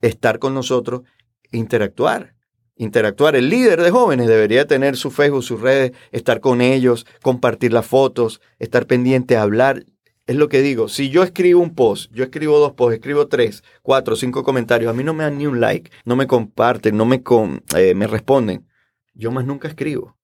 estar 0.01 0.39
con 0.39 0.55
nosotros 0.55 1.03
e 1.51 1.59
interactuar 1.59 2.35
interactuar. 2.81 3.37
El 3.37 3.51
líder 3.51 3.83
de 3.83 3.91
jóvenes 3.91 4.27
debería 4.27 4.67
tener 4.67 4.97
su 4.97 5.11
Facebook, 5.11 5.45
sus 5.45 5.61
redes, 5.61 5.93
estar 6.13 6.41
con 6.41 6.63
ellos, 6.63 7.07
compartir 7.23 7.75
las 7.75 7.87
fotos, 7.87 8.41
estar 8.59 8.87
pendiente, 8.87 9.37
hablar. 9.37 9.85
Es 10.27 10.37
lo 10.37 10.49
que 10.49 10.63
digo, 10.63 10.89
si 10.89 11.11
yo 11.11 11.23
escribo 11.23 11.61
un 11.61 11.75
post, 11.75 12.11
yo 12.13 12.25
escribo 12.25 12.59
dos 12.59 12.73
posts, 12.73 12.95
escribo 12.95 13.29
tres, 13.29 13.63
cuatro, 13.83 14.17
cinco 14.17 14.45
comentarios, 14.45 14.91
a 14.91 14.95
mí 14.95 15.05
no 15.05 15.13
me 15.13 15.25
dan 15.25 15.37
ni 15.37 15.47
un 15.47 15.61
like, 15.61 15.91
no 16.05 16.17
me 16.17 16.27
comparten, 16.27 16.97
no 16.97 17.05
me, 17.05 17.23
eh, 17.77 17.95
me 17.95 18.07
responden, 18.07 18.67
yo 19.13 19.31
más 19.31 19.45
nunca 19.45 19.69
escribo. 19.69 20.17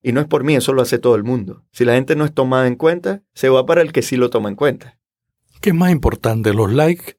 Y 0.00 0.12
no 0.12 0.20
es 0.20 0.26
por 0.28 0.44
mí, 0.44 0.54
eso 0.54 0.72
lo 0.72 0.82
hace 0.82 0.98
todo 0.98 1.16
el 1.16 1.24
mundo. 1.24 1.64
Si 1.72 1.84
la 1.84 1.94
gente 1.94 2.14
no 2.14 2.24
es 2.24 2.32
tomada 2.32 2.68
en 2.68 2.76
cuenta, 2.76 3.22
se 3.34 3.48
va 3.48 3.66
para 3.66 3.82
el 3.82 3.92
que 3.92 4.02
sí 4.02 4.16
lo 4.16 4.30
toma 4.30 4.48
en 4.48 4.54
cuenta. 4.54 4.98
¿Qué 5.60 5.70
es 5.70 5.74
más 5.74 5.90
importante, 5.90 6.54
los 6.54 6.72
likes 6.72 7.16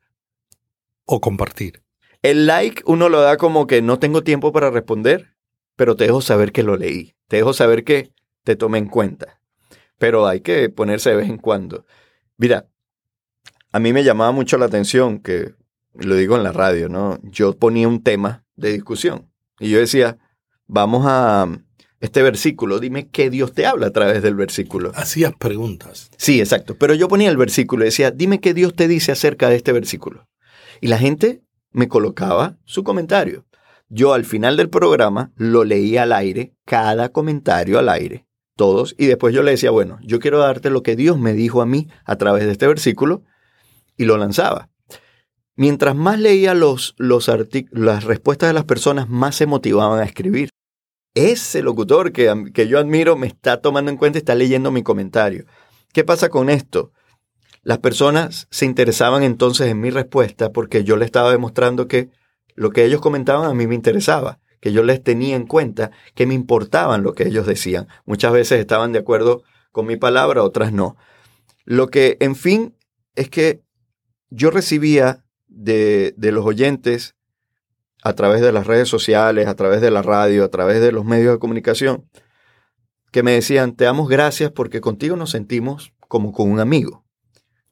o 1.06 1.20
compartir? 1.20 1.84
El 2.22 2.48
like 2.48 2.84
uno 2.86 3.10
lo 3.10 3.22
da 3.22 3.38
como 3.38 3.68
que 3.68 3.82
no 3.82 4.00
tengo 4.00 4.24
tiempo 4.24 4.52
para 4.52 4.70
responder, 4.70 5.36
pero 5.76 5.96
te 5.96 6.06
dejo 6.06 6.22
saber 6.22 6.52
que 6.52 6.64
lo 6.64 6.76
leí. 6.76 7.16
Te 7.28 7.38
dejo 7.38 7.54
saber 7.54 7.84
que 7.84 8.12
te 8.44 8.56
tomé 8.56 8.78
en 8.80 8.88
cuenta. 8.88 9.42
Pero 9.98 10.28
hay 10.28 10.42
que 10.42 10.70
ponerse 10.70 11.12
de 11.12 11.16
vez 11.18 11.30
en 11.30 11.38
cuando. 11.38 11.86
Mira, 12.38 12.68
a 13.72 13.80
mí 13.80 13.94
me 13.94 14.04
llamaba 14.04 14.32
mucho 14.32 14.58
la 14.58 14.66
atención 14.66 15.20
que, 15.20 15.54
lo 15.94 16.16
digo 16.16 16.36
en 16.36 16.44
la 16.44 16.52
radio, 16.52 16.90
¿no? 16.90 17.20
Yo 17.24 17.58
ponía 17.58 17.88
un 17.88 18.04
tema 18.04 18.44
de 18.56 18.72
discusión 18.72 19.32
y 19.60 19.70
yo 19.70 19.80
decía, 19.80 20.18
vamos 20.68 21.04
a 21.08 21.48
este 22.00 22.22
versículo, 22.22 22.80
dime 22.80 23.10
qué 23.10 23.30
Dios 23.30 23.54
te 23.54 23.66
habla 23.66 23.88
a 23.88 23.92
través 23.92 24.22
del 24.22 24.36
versículo. 24.36 24.92
Hacías 24.96 25.34
preguntas. 25.38 26.10
Sí, 26.18 26.40
exacto. 26.40 26.78
Pero 26.78 26.94
yo 26.94 27.08
ponía 27.08 27.30
el 27.30 27.38
versículo 27.38 27.84
y 27.84 27.88
decía, 27.88 28.12
dime 28.12 28.40
qué 28.40 28.54
Dios 28.54 28.74
te 28.74 28.88
dice 28.88 29.12
acerca 29.12 29.50
de 29.50 29.58
este 29.58 29.74
versículo. 29.74 30.28
Y 30.82 30.88
la 30.88 30.98
gente 30.98 31.42
me 31.72 31.88
colocaba 31.88 32.58
su 32.66 32.84
comentario. 32.84 33.46
Yo 33.90 34.14
al 34.14 34.26
final 34.26 34.58
del 34.58 34.70
programa 34.70 35.32
lo 35.36 35.64
leía 35.64 36.04
al 36.04 36.14
aire, 36.14 36.54
cada 36.66 37.10
comentario 37.10 37.80
al 37.80 37.90
aire, 37.90 38.28
todos, 38.56 38.94
y 38.98 39.08
después 39.08 39.34
yo 39.34 39.42
le 39.42 39.52
decía, 39.52 39.72
bueno, 39.72 39.98
yo 40.04 40.20
quiero 40.20 40.40
darte 40.40 40.70
lo 40.70 40.84
que 40.84 40.96
Dios 40.96 41.18
me 41.18 41.34
dijo 41.34 41.62
a 41.62 41.66
mí 41.66 41.88
a 42.06 42.16
través 42.18 42.46
de 42.46 42.52
este 42.52 42.68
versículo, 42.68 43.24
y 43.98 44.06
lo 44.06 44.18
lanzaba. 44.18 44.70
Mientras 45.56 45.96
más 45.96 46.20
leía 46.20 46.54
los, 46.54 46.96
los 46.98 47.30
las 47.72 48.04
respuestas 48.06 48.50
de 48.50 48.54
las 48.54 48.64
personas, 48.64 49.10
más 49.10 49.36
se 49.36 49.46
motivaban 49.46 50.00
a 50.00 50.06
escribir. 50.06 50.50
Ese 51.16 51.62
locutor 51.62 52.14
que, 52.14 52.52
que 52.54 52.68
yo 52.68 52.80
admiro 52.80 53.18
me 53.18 53.28
está 53.28 53.60
tomando 53.60 53.92
en 53.92 53.98
cuenta 53.98 54.18
y 54.18 54.22
está 54.22 54.36
leyendo 54.36 54.72
mi 54.72 54.84
comentario. 54.84 55.46
¿Qué 55.92 56.04
pasa 56.04 56.30
con 56.30 56.50
esto? 56.50 56.94
Las 57.70 57.78
personas 57.78 58.48
se 58.50 58.66
interesaban 58.66 59.22
entonces 59.22 59.68
en 59.68 59.80
mi 59.80 59.92
respuesta 59.92 60.52
porque 60.52 60.84
yo 60.84 60.98
les 60.98 61.06
estaba 61.06 61.30
demostrando 61.30 61.88
que 61.88 62.10
lo 62.56 62.72
que 62.72 62.84
ellos 62.84 63.00
comentaban 63.00 63.48
a 63.48 63.54
mí 63.54 63.68
me 63.68 63.76
interesaba, 63.76 64.40
que 64.60 64.72
yo 64.72 64.82
les 64.82 65.04
tenía 65.04 65.36
en 65.36 65.46
cuenta, 65.46 65.92
que 66.16 66.26
me 66.26 66.34
importaban 66.34 67.04
lo 67.04 67.14
que 67.14 67.28
ellos 67.28 67.46
decían. 67.46 67.88
Muchas 68.06 68.34
veces 68.34 68.60
estaban 68.60 68.92
de 68.92 68.98
acuerdo 68.98 69.44
con 69.72 69.86
mi 69.86 69.98
palabra, 69.98 70.42
otras 70.42 70.74
no. 70.74 70.98
Lo 71.64 71.90
que, 71.90 72.18
en 72.22 72.36
fin, 72.36 72.76
es 73.14 73.30
que 73.30 73.62
yo 74.32 74.50
recibía 74.50 75.24
de, 75.48 76.16
de 76.18 76.32
los 76.32 76.48
oyentes 76.48 77.14
a 78.02 78.14
través 78.14 78.42
de 78.42 78.52
las 78.52 78.66
redes 78.66 78.90
sociales, 78.90 79.48
a 79.48 79.56
través 79.56 79.80
de 79.80 79.92
la 79.92 80.02
radio, 80.02 80.44
a 80.44 80.50
través 80.50 80.82
de 80.82 80.92
los 80.92 81.06
medios 81.06 81.34
de 81.34 81.40
comunicación, 81.40 82.10
que 83.12 83.22
me 83.22 83.34
decían, 83.34 83.76
te 83.76 83.84
damos 83.84 84.10
gracias 84.10 84.50
porque 84.50 84.82
contigo 84.82 85.16
nos 85.16 85.30
sentimos 85.30 85.94
como 86.08 86.32
con 86.32 86.50
un 86.50 86.60
amigo. 86.60 87.06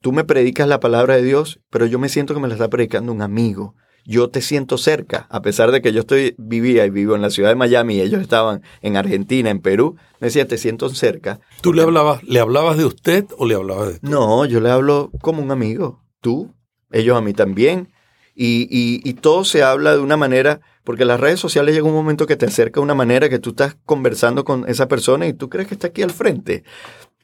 Tú 0.00 0.12
me 0.12 0.24
predicas 0.24 0.68
la 0.68 0.78
palabra 0.78 1.16
de 1.16 1.22
Dios, 1.22 1.60
pero 1.70 1.86
yo 1.86 1.98
me 1.98 2.08
siento 2.08 2.32
que 2.32 2.40
me 2.40 2.48
la 2.48 2.54
está 2.54 2.68
predicando 2.68 3.12
un 3.12 3.22
amigo. 3.22 3.74
Yo 4.04 4.30
te 4.30 4.40
siento 4.40 4.78
cerca, 4.78 5.26
a 5.28 5.42
pesar 5.42 5.72
de 5.72 5.82
que 5.82 5.92
yo 5.92 6.00
estoy, 6.00 6.34
vivía 6.38 6.86
y 6.86 6.90
vivo 6.90 7.14
en 7.14 7.20
la 7.20 7.30
ciudad 7.30 7.50
de 7.50 7.56
Miami 7.56 7.96
y 7.96 8.00
ellos 8.00 8.22
estaban 8.22 8.62
en 8.80 8.96
Argentina, 8.96 9.50
en 9.50 9.60
Perú, 9.60 9.96
me 10.20 10.28
decía, 10.28 10.46
te 10.46 10.56
siento 10.56 10.88
cerca. 10.88 11.40
¿Tú 11.60 11.74
le 11.74 11.82
hablabas, 11.82 12.22
le 12.22 12.40
hablabas 12.40 12.78
de 12.78 12.84
usted 12.84 13.26
o 13.36 13.44
le 13.44 13.56
hablabas 13.56 14.00
de 14.00 14.08
No, 14.08 14.44
yo 14.46 14.60
le 14.60 14.70
hablo 14.70 15.10
como 15.20 15.42
un 15.42 15.50
amigo. 15.50 16.04
Tú, 16.20 16.54
ellos 16.90 17.18
a 17.18 17.20
mí 17.20 17.34
también. 17.34 17.92
Y, 18.34 18.68
y, 18.70 19.02
y 19.04 19.14
todo 19.14 19.44
se 19.44 19.64
habla 19.64 19.92
de 19.92 20.00
una 20.00 20.16
manera, 20.16 20.60
porque 20.84 21.04
las 21.04 21.18
redes 21.18 21.40
sociales 21.40 21.74
llega 21.74 21.88
un 21.88 21.92
momento 21.92 22.26
que 22.26 22.36
te 22.36 22.46
acerca 22.46 22.80
de 22.80 22.84
una 22.84 22.94
manera 22.94 23.28
que 23.28 23.40
tú 23.40 23.50
estás 23.50 23.76
conversando 23.84 24.44
con 24.44 24.66
esa 24.68 24.86
persona 24.86 25.26
y 25.26 25.34
tú 25.34 25.50
crees 25.50 25.66
que 25.66 25.74
está 25.74 25.88
aquí 25.88 26.02
al 26.02 26.12
frente. 26.12 26.62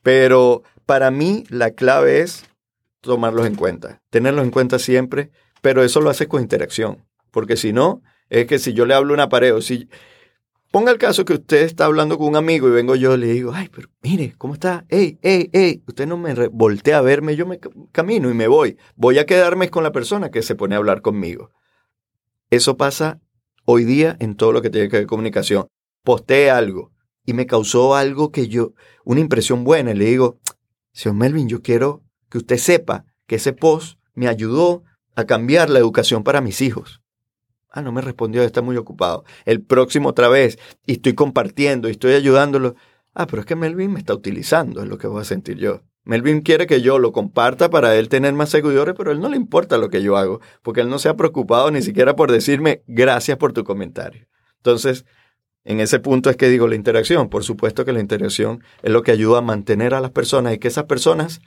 Pero 0.02 0.64
para 0.86 1.10
mí 1.10 1.44
la 1.48 1.70
clave 1.70 2.20
es 2.20 2.44
tomarlos 3.04 3.46
en 3.46 3.54
cuenta, 3.54 4.02
tenerlos 4.10 4.44
en 4.44 4.50
cuenta 4.50 4.78
siempre, 4.78 5.30
pero 5.62 5.82
eso 5.82 6.00
lo 6.00 6.10
hace 6.10 6.26
con 6.26 6.42
interacción, 6.42 7.06
porque 7.30 7.56
si 7.56 7.72
no, 7.72 8.02
es 8.28 8.46
que 8.46 8.58
si 8.58 8.72
yo 8.72 8.86
le 8.86 8.94
hablo 8.94 9.12
a 9.12 9.14
una 9.14 9.28
pared 9.28 9.54
o 9.54 9.60
si... 9.60 9.88
Ponga 10.70 10.90
el 10.90 10.98
caso 10.98 11.24
que 11.24 11.34
usted 11.34 11.62
está 11.62 11.84
hablando 11.84 12.18
con 12.18 12.26
un 12.26 12.34
amigo 12.34 12.66
y 12.66 12.72
vengo 12.72 12.96
yo 12.96 13.14
y 13.14 13.18
le 13.18 13.26
digo, 13.28 13.52
ay, 13.54 13.70
pero 13.72 13.88
mire, 14.02 14.34
¿cómo 14.36 14.54
está? 14.54 14.84
Ey, 14.88 15.20
ey, 15.22 15.48
ey, 15.52 15.84
usted 15.86 16.04
no 16.04 16.16
me 16.16 16.34
voltea 16.48 16.98
a 16.98 17.00
verme, 17.00 17.36
yo 17.36 17.46
me 17.46 17.60
camino 17.92 18.28
y 18.28 18.34
me 18.34 18.48
voy. 18.48 18.76
Voy 18.96 19.18
a 19.18 19.24
quedarme 19.24 19.70
con 19.70 19.84
la 19.84 19.92
persona 19.92 20.32
que 20.32 20.42
se 20.42 20.56
pone 20.56 20.74
a 20.74 20.78
hablar 20.78 21.00
conmigo. 21.00 21.50
Eso 22.50 22.76
pasa 22.76 23.20
hoy 23.64 23.84
día 23.84 24.16
en 24.18 24.34
todo 24.34 24.50
lo 24.50 24.62
que 24.62 24.70
tiene 24.70 24.88
que 24.88 24.96
ver 24.96 25.06
con 25.06 25.18
comunicación. 25.18 25.68
Posteé 26.02 26.50
algo 26.50 26.90
y 27.24 27.34
me 27.34 27.46
causó 27.46 27.94
algo 27.94 28.32
que 28.32 28.48
yo, 28.48 28.72
una 29.04 29.20
impresión 29.20 29.62
buena, 29.62 29.92
y 29.92 29.94
le 29.94 30.06
digo, 30.06 30.40
señor 30.92 31.16
Melvin, 31.16 31.48
yo 31.48 31.62
quiero 31.62 32.02
que 32.34 32.38
usted 32.38 32.56
sepa 32.56 33.04
que 33.28 33.36
ese 33.36 33.52
post 33.52 33.96
me 34.12 34.26
ayudó 34.26 34.82
a 35.14 35.24
cambiar 35.24 35.70
la 35.70 35.78
educación 35.78 36.24
para 36.24 36.40
mis 36.40 36.62
hijos. 36.62 37.00
Ah, 37.70 37.80
no 37.80 37.92
me 37.92 38.00
respondió, 38.00 38.42
está 38.42 38.60
muy 38.60 38.76
ocupado. 38.76 39.24
El 39.44 39.62
próximo 39.62 40.08
otra 40.08 40.28
vez, 40.28 40.58
y 40.84 40.94
estoy 40.94 41.14
compartiendo, 41.14 41.86
y 41.86 41.92
estoy 41.92 42.14
ayudándolo. 42.14 42.74
Ah, 43.14 43.28
pero 43.28 43.38
es 43.38 43.46
que 43.46 43.54
Melvin 43.54 43.92
me 43.92 44.00
está 44.00 44.14
utilizando, 44.14 44.82
es 44.82 44.88
lo 44.88 44.98
que 44.98 45.06
voy 45.06 45.20
a 45.20 45.24
sentir 45.24 45.58
yo. 45.58 45.82
Melvin 46.02 46.40
quiere 46.40 46.66
que 46.66 46.80
yo 46.80 46.98
lo 46.98 47.12
comparta 47.12 47.70
para 47.70 47.94
él 47.94 48.08
tener 48.08 48.32
más 48.32 48.50
seguidores, 48.50 48.96
pero 48.98 49.10
a 49.10 49.12
él 49.12 49.20
no 49.20 49.28
le 49.28 49.36
importa 49.36 49.78
lo 49.78 49.88
que 49.88 50.02
yo 50.02 50.16
hago, 50.16 50.40
porque 50.62 50.80
él 50.80 50.88
no 50.88 50.98
se 50.98 51.08
ha 51.08 51.14
preocupado 51.14 51.70
ni 51.70 51.82
siquiera 51.82 52.16
por 52.16 52.32
decirme 52.32 52.82
gracias 52.88 53.38
por 53.38 53.52
tu 53.52 53.62
comentario. 53.62 54.26
Entonces, 54.56 55.04
en 55.62 55.78
ese 55.78 56.00
punto 56.00 56.30
es 56.30 56.36
que 56.36 56.48
digo 56.48 56.66
la 56.66 56.74
interacción. 56.74 57.28
Por 57.28 57.44
supuesto 57.44 57.84
que 57.84 57.92
la 57.92 58.00
interacción 58.00 58.64
es 58.82 58.90
lo 58.90 59.04
que 59.04 59.12
ayuda 59.12 59.38
a 59.38 59.42
mantener 59.42 59.94
a 59.94 60.00
las 60.00 60.10
personas 60.10 60.52
y 60.52 60.58
que 60.58 60.66
esas 60.66 60.84
personas 60.84 61.40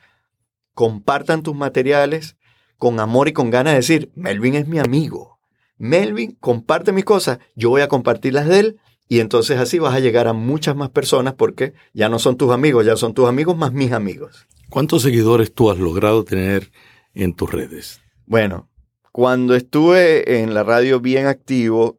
compartan 0.77 1.41
tus 1.41 1.55
materiales 1.55 2.37
con 2.77 2.99
amor 2.99 3.27
y 3.27 3.33
con 3.33 3.49
ganas 3.49 3.73
de 3.73 3.77
decir, 3.77 4.11
Melvin 4.13 4.53
es 4.53 4.67
mi 4.67 4.77
amigo. 4.77 5.39
Melvin 5.79 6.37
comparte 6.39 6.91
mis 6.91 7.03
cosas, 7.03 7.39
yo 7.55 7.71
voy 7.71 7.81
a 7.81 7.87
compartir 7.87 8.35
las 8.35 8.47
de 8.47 8.59
él 8.59 8.79
y 9.09 9.19
entonces 9.19 9.57
así 9.57 9.79
vas 9.79 9.95
a 9.95 9.99
llegar 9.99 10.27
a 10.27 10.33
muchas 10.33 10.75
más 10.75 10.91
personas 10.91 11.33
porque 11.33 11.73
ya 11.95 12.09
no 12.09 12.19
son 12.19 12.37
tus 12.37 12.51
amigos, 12.51 12.85
ya 12.85 12.95
son 12.95 13.15
tus 13.15 13.27
amigos 13.27 13.57
más 13.57 13.73
mis 13.73 13.91
amigos. 13.91 14.45
¿Cuántos 14.69 15.01
seguidores 15.01 15.51
tú 15.51 15.71
has 15.71 15.79
logrado 15.79 16.23
tener 16.23 16.71
en 17.15 17.33
tus 17.33 17.51
redes? 17.51 17.99
Bueno, 18.27 18.69
cuando 19.11 19.55
estuve 19.55 20.41
en 20.43 20.53
la 20.53 20.61
radio 20.61 20.99
bien 20.99 21.25
activo, 21.25 21.97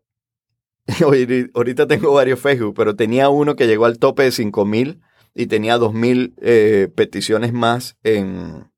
ahorita 1.53 1.89
tengo 1.89 2.13
varios 2.13 2.39
Facebook, 2.39 2.75
pero 2.77 2.95
tenía 2.95 3.29
uno 3.29 3.57
que 3.57 3.67
llegó 3.67 3.87
al 3.87 3.99
tope 3.99 4.23
de 4.23 4.31
5000 4.31 5.01
y 5.39 5.47
tenía 5.47 5.79
2000 5.79 6.35
eh, 6.41 6.89
peticiones 6.93 7.53
más 7.53 7.97
en, 8.03 8.73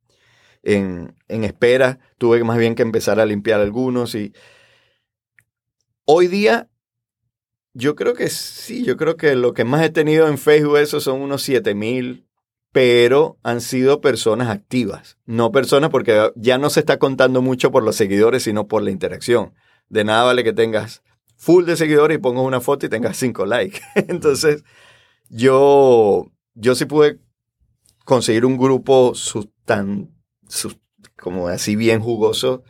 en, 0.63 1.17
en 1.29 1.45
espera. 1.45 1.99
Tuve 2.19 2.45
más 2.45 2.59
bien 2.59 2.75
que 2.75 2.83
empezar 2.83 3.19
a 3.19 3.25
limpiar 3.25 3.63
algunos 3.63 4.15
y 4.15 4.35
hoy 6.05 6.29
día 6.29 6.69
yo 7.73 7.97
creo 7.97 8.13
que 8.13 8.29
sí, 8.29 8.85
yo 8.85 8.99
creo 8.99 9.17
que 9.17 9.37
lo 9.37 9.55
que 9.55 9.65
más 9.65 9.83
he 9.83 9.89
tenido 9.89 10.29
en 10.29 10.37
Facebook 10.37 10.77
eso 10.77 11.01
son 11.01 11.23
unos 11.23 11.43
7000, 11.45 12.27
pero 12.73 13.39
han 13.43 13.63
sido 13.63 14.03
personas 14.03 14.51
activas, 14.51 15.17
no 15.25 15.53
personas 15.53 15.89
porque 15.89 16.31
ya 16.37 16.59
no 16.59 16.69
se 16.69 16.81
está 16.81 16.99
contando 16.99 17.41
mucho 17.41 17.71
por 17.71 17.83
los 17.85 17.97
seguidores, 17.97 18.43
sino 18.43 18.69
por 18.69 18.83
la 18.83 18.91
interacción. 18.91 19.55
De 19.89 20.05
nada 20.05 20.25
vale 20.25 20.45
que 20.45 20.53
tengas 20.53 21.03
full 21.37 21.65
de 21.65 21.77
seguidores 21.77 22.19
y 22.19 22.21
pongas 22.21 22.45
una 22.45 22.61
foto 22.61 22.85
y 22.85 22.91
tengas 22.91 23.17
5 23.17 23.47
likes. 23.47 23.81
Entonces, 23.95 24.63
yo, 25.31 26.31
yo 26.61 26.75
sí 26.75 26.85
pude 26.85 27.19
conseguir 28.05 28.45
un 28.45 28.57
grupo 28.57 29.13
tan, 29.65 30.11
como 31.17 31.49
así 31.49 31.77
bien 31.77 32.01
jugoso, 32.01 32.63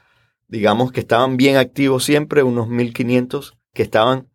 digamos 0.49 0.93
que 0.93 1.01
estaban 1.01 1.37
bien 1.37 1.57
activos 1.57 2.05
siempre, 2.05 2.43
unos 2.43 2.69
1500 2.69 3.57
que 3.73 3.83
estaban 3.83 4.29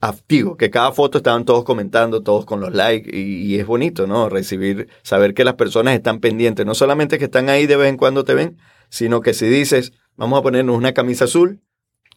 activos, 0.00 0.56
que 0.56 0.70
cada 0.70 0.92
foto 0.92 1.18
estaban 1.18 1.44
todos 1.44 1.64
comentando, 1.64 2.22
todos 2.22 2.44
con 2.44 2.60
los 2.60 2.74
likes, 2.74 3.10
y, 3.16 3.58
es 3.58 3.66
bonito, 3.66 4.06
¿no? 4.06 4.28
Recibir, 4.28 4.88
saber 5.02 5.34
que 5.34 5.44
las 5.44 5.54
personas 5.54 5.94
están 5.94 6.20
pendientes, 6.20 6.66
no 6.66 6.74
solamente 6.74 7.18
que 7.18 7.24
están 7.24 7.48
ahí 7.48 7.66
de 7.66 7.76
vez 7.76 7.88
en 7.88 7.96
cuando 7.96 8.24
te 8.24 8.34
ven, 8.34 8.58
sino 8.90 9.20
que 9.22 9.32
si 9.32 9.46
dices, 9.46 9.92
vamos 10.16 10.38
a 10.38 10.42
ponernos 10.42 10.76
una 10.76 10.92
camisa 10.92 11.24
azul, 11.24 11.62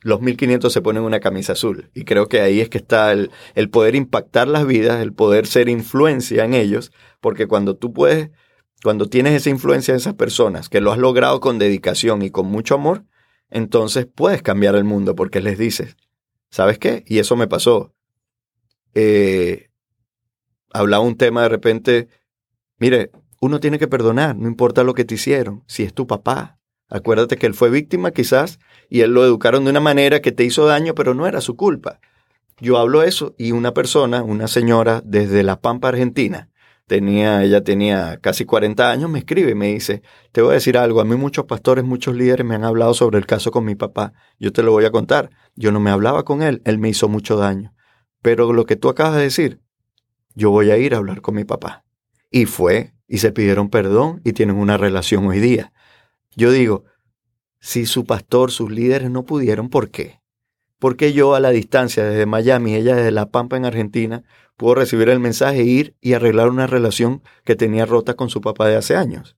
los 0.08 0.22
1500 0.22 0.72
se 0.72 0.82
ponen 0.82 1.04
una 1.04 1.20
camisa 1.20 1.54
azul. 1.54 1.90
Y 1.94 2.04
creo 2.04 2.28
que 2.28 2.42
ahí 2.42 2.62
es 2.62 2.70
que 2.70 2.78
está 2.78 3.12
el, 3.12 3.32
el 3.56 3.70
poder 3.70 3.96
impactar 3.96 4.48
las 4.48 4.66
vidas, 4.66 5.02
el 5.02 5.14
poder 5.14 5.48
ser 5.48 5.70
influencia 5.70 6.46
en 6.46 6.54
ellos, 6.54 6.92
porque 7.22 7.48
cuando 7.48 7.76
tú 7.76 7.94
puedes, 7.94 8.32
cuando 8.84 9.08
tienes 9.08 9.34
esa 9.34 9.50
influencia 9.50 9.92
en 9.92 9.98
esas 9.98 10.14
personas, 10.14 10.70
que 10.70 10.82
lo 10.82 10.92
has 10.92 10.98
logrado 10.98 11.40
con 11.40 11.60
dedicación 11.60 12.22
y 12.22 12.30
con 12.30 12.48
mucho 12.48 12.76
amor, 12.76 13.06
entonces 13.50 14.06
puedes 14.06 14.42
cambiar 14.42 14.76
el 14.76 14.84
mundo 14.84 15.16
porque 15.16 15.42
les 15.42 15.58
dices, 15.58 15.96
¿Sabes 16.50 16.80
qué? 16.80 17.04
Y 17.06 17.20
eso 17.20 17.36
me 17.36 17.48
pasó. 17.48 17.94
Eh, 18.94 19.70
hablaba 20.72 21.04
un 21.04 21.18
tema 21.18 21.44
de 21.44 21.50
repente, 21.50 22.08
mire, 22.78 23.12
uno 23.42 23.60
tiene 23.60 23.80
que 23.80 23.88
perdonar, 23.88 24.36
no 24.36 24.48
importa 24.48 24.84
lo 24.84 24.94
que 24.94 25.06
te 25.06 25.16
hicieron, 25.16 25.64
si 25.68 25.84
es 25.84 25.94
tu 25.94 26.08
papá. 26.08 26.57
Acuérdate 26.90 27.38
que 27.38 27.48
él 27.48 27.54
fue 27.54 27.70
víctima 27.70 28.12
quizás 28.12 28.60
y 28.90 29.02
él 29.02 29.12
lo 29.12 29.26
educaron 29.26 29.66
de 29.66 29.72
una 29.72 29.80
manera 29.80 30.22
que 30.22 30.32
te 30.32 30.44
hizo 30.44 30.66
daño, 30.66 30.96
pero 30.96 31.14
no 31.14 31.28
era 31.28 31.42
su 31.42 31.56
culpa. 31.56 32.00
Yo 32.60 32.78
hablo 32.78 33.04
eso 33.04 33.36
y 33.38 33.52
una 33.52 33.74
persona, 33.74 34.24
una 34.24 34.48
señora 34.48 35.02
desde 35.06 35.44
La 35.44 35.60
Pampa, 35.62 35.90
Argentina, 35.90 36.50
tenía, 36.88 37.44
ella 37.44 37.64
tenía 37.64 38.18
casi 38.22 38.46
40 38.46 38.90
años, 38.90 39.10
me 39.10 39.20
escribe 39.20 39.52
y 39.52 39.56
me 39.56 39.68
dice, 39.68 40.02
te 40.32 40.42
voy 40.42 40.52
a 40.52 40.54
decir 40.56 40.78
algo, 40.78 41.02
a 41.02 41.06
mí 41.06 41.16
muchos 41.16 41.46
pastores, 41.46 41.84
muchos 41.84 42.16
líderes 42.16 42.46
me 42.46 42.56
han 42.56 42.64
hablado 42.64 42.94
sobre 42.94 43.20
el 43.20 43.26
caso 43.26 43.52
con 43.52 43.66
mi 43.66 43.76
papá, 43.76 44.14
yo 44.40 44.52
te 44.54 44.64
lo 44.64 44.72
voy 44.72 44.86
a 44.86 44.92
contar, 44.92 45.30
yo 45.56 45.72
no 45.72 45.80
me 45.80 45.92
hablaba 45.92 46.24
con 46.24 46.42
él, 46.42 46.62
él 46.66 46.80
me 46.80 46.90
hizo 46.90 47.10
mucho 47.10 47.38
daño, 47.38 47.76
pero 48.22 48.52
lo 48.54 48.66
que 48.66 48.78
tú 48.78 48.90
acabas 48.90 49.16
de 49.16 49.24
decir, 49.24 49.62
yo 50.34 50.50
voy 50.50 50.72
a 50.72 50.78
ir 50.78 50.96
a 50.96 50.98
hablar 50.98 51.22
con 51.22 51.36
mi 51.36 51.44
papá. 51.44 51.84
Y 52.32 52.46
fue, 52.46 52.94
y 53.08 53.20
se 53.20 53.32
pidieron 53.32 53.70
perdón 53.70 54.22
y 54.24 54.34
tienen 54.34 54.58
una 54.58 54.78
relación 54.78 55.26
hoy 55.28 55.40
día. 55.40 55.74
Yo 56.38 56.52
digo, 56.52 56.86
si 57.60 57.88
su 57.88 58.06
pastor, 58.06 58.52
sus 58.52 58.72
líderes 58.72 59.10
no 59.10 59.24
pudieron, 59.24 59.70
¿por 59.70 59.90
qué? 59.90 60.22
Porque 60.78 61.12
yo 61.12 61.34
a 61.34 61.40
la 61.40 61.50
distancia 61.50 62.06
desde 62.06 62.28
Miami, 62.28 62.76
ella 62.76 62.96
desde 62.96 63.10
La 63.10 63.32
Pampa 63.32 63.58
en 63.58 63.66
Argentina, 63.66 64.24
pudo 64.56 64.76
recibir 64.76 65.10
el 65.10 65.20
mensaje, 65.20 65.64
ir 65.64 65.96
y 66.00 66.14
arreglar 66.14 66.50
una 66.50 66.68
relación 66.68 67.24
que 67.44 67.56
tenía 67.56 67.88
rota 67.88 68.14
con 68.14 68.30
su 68.30 68.40
papá 68.40 68.68
de 68.68 68.76
hace 68.76 68.96
años. 68.96 69.36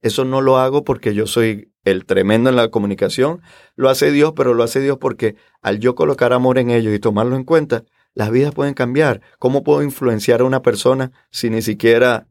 Eso 0.00 0.24
no 0.24 0.40
lo 0.40 0.56
hago 0.56 0.84
porque 0.84 1.14
yo 1.14 1.26
soy 1.26 1.70
el 1.84 2.06
tremendo 2.06 2.48
en 2.48 2.56
la 2.56 2.70
comunicación, 2.70 3.42
lo 3.76 3.90
hace 3.90 4.10
Dios, 4.10 4.32
pero 4.34 4.54
lo 4.54 4.62
hace 4.62 4.80
Dios 4.80 4.96
porque 4.98 5.36
al 5.60 5.80
yo 5.80 5.94
colocar 5.94 6.32
amor 6.32 6.56
en 6.56 6.70
ellos 6.70 6.94
y 6.94 6.98
tomarlo 6.98 7.36
en 7.36 7.44
cuenta, 7.44 7.84
las 8.14 8.30
vidas 8.30 8.54
pueden 8.54 8.72
cambiar. 8.72 9.20
¿Cómo 9.38 9.62
puedo 9.62 9.82
influenciar 9.82 10.40
a 10.40 10.44
una 10.44 10.62
persona 10.62 11.12
si 11.30 11.50
ni 11.50 11.60
siquiera 11.60 12.26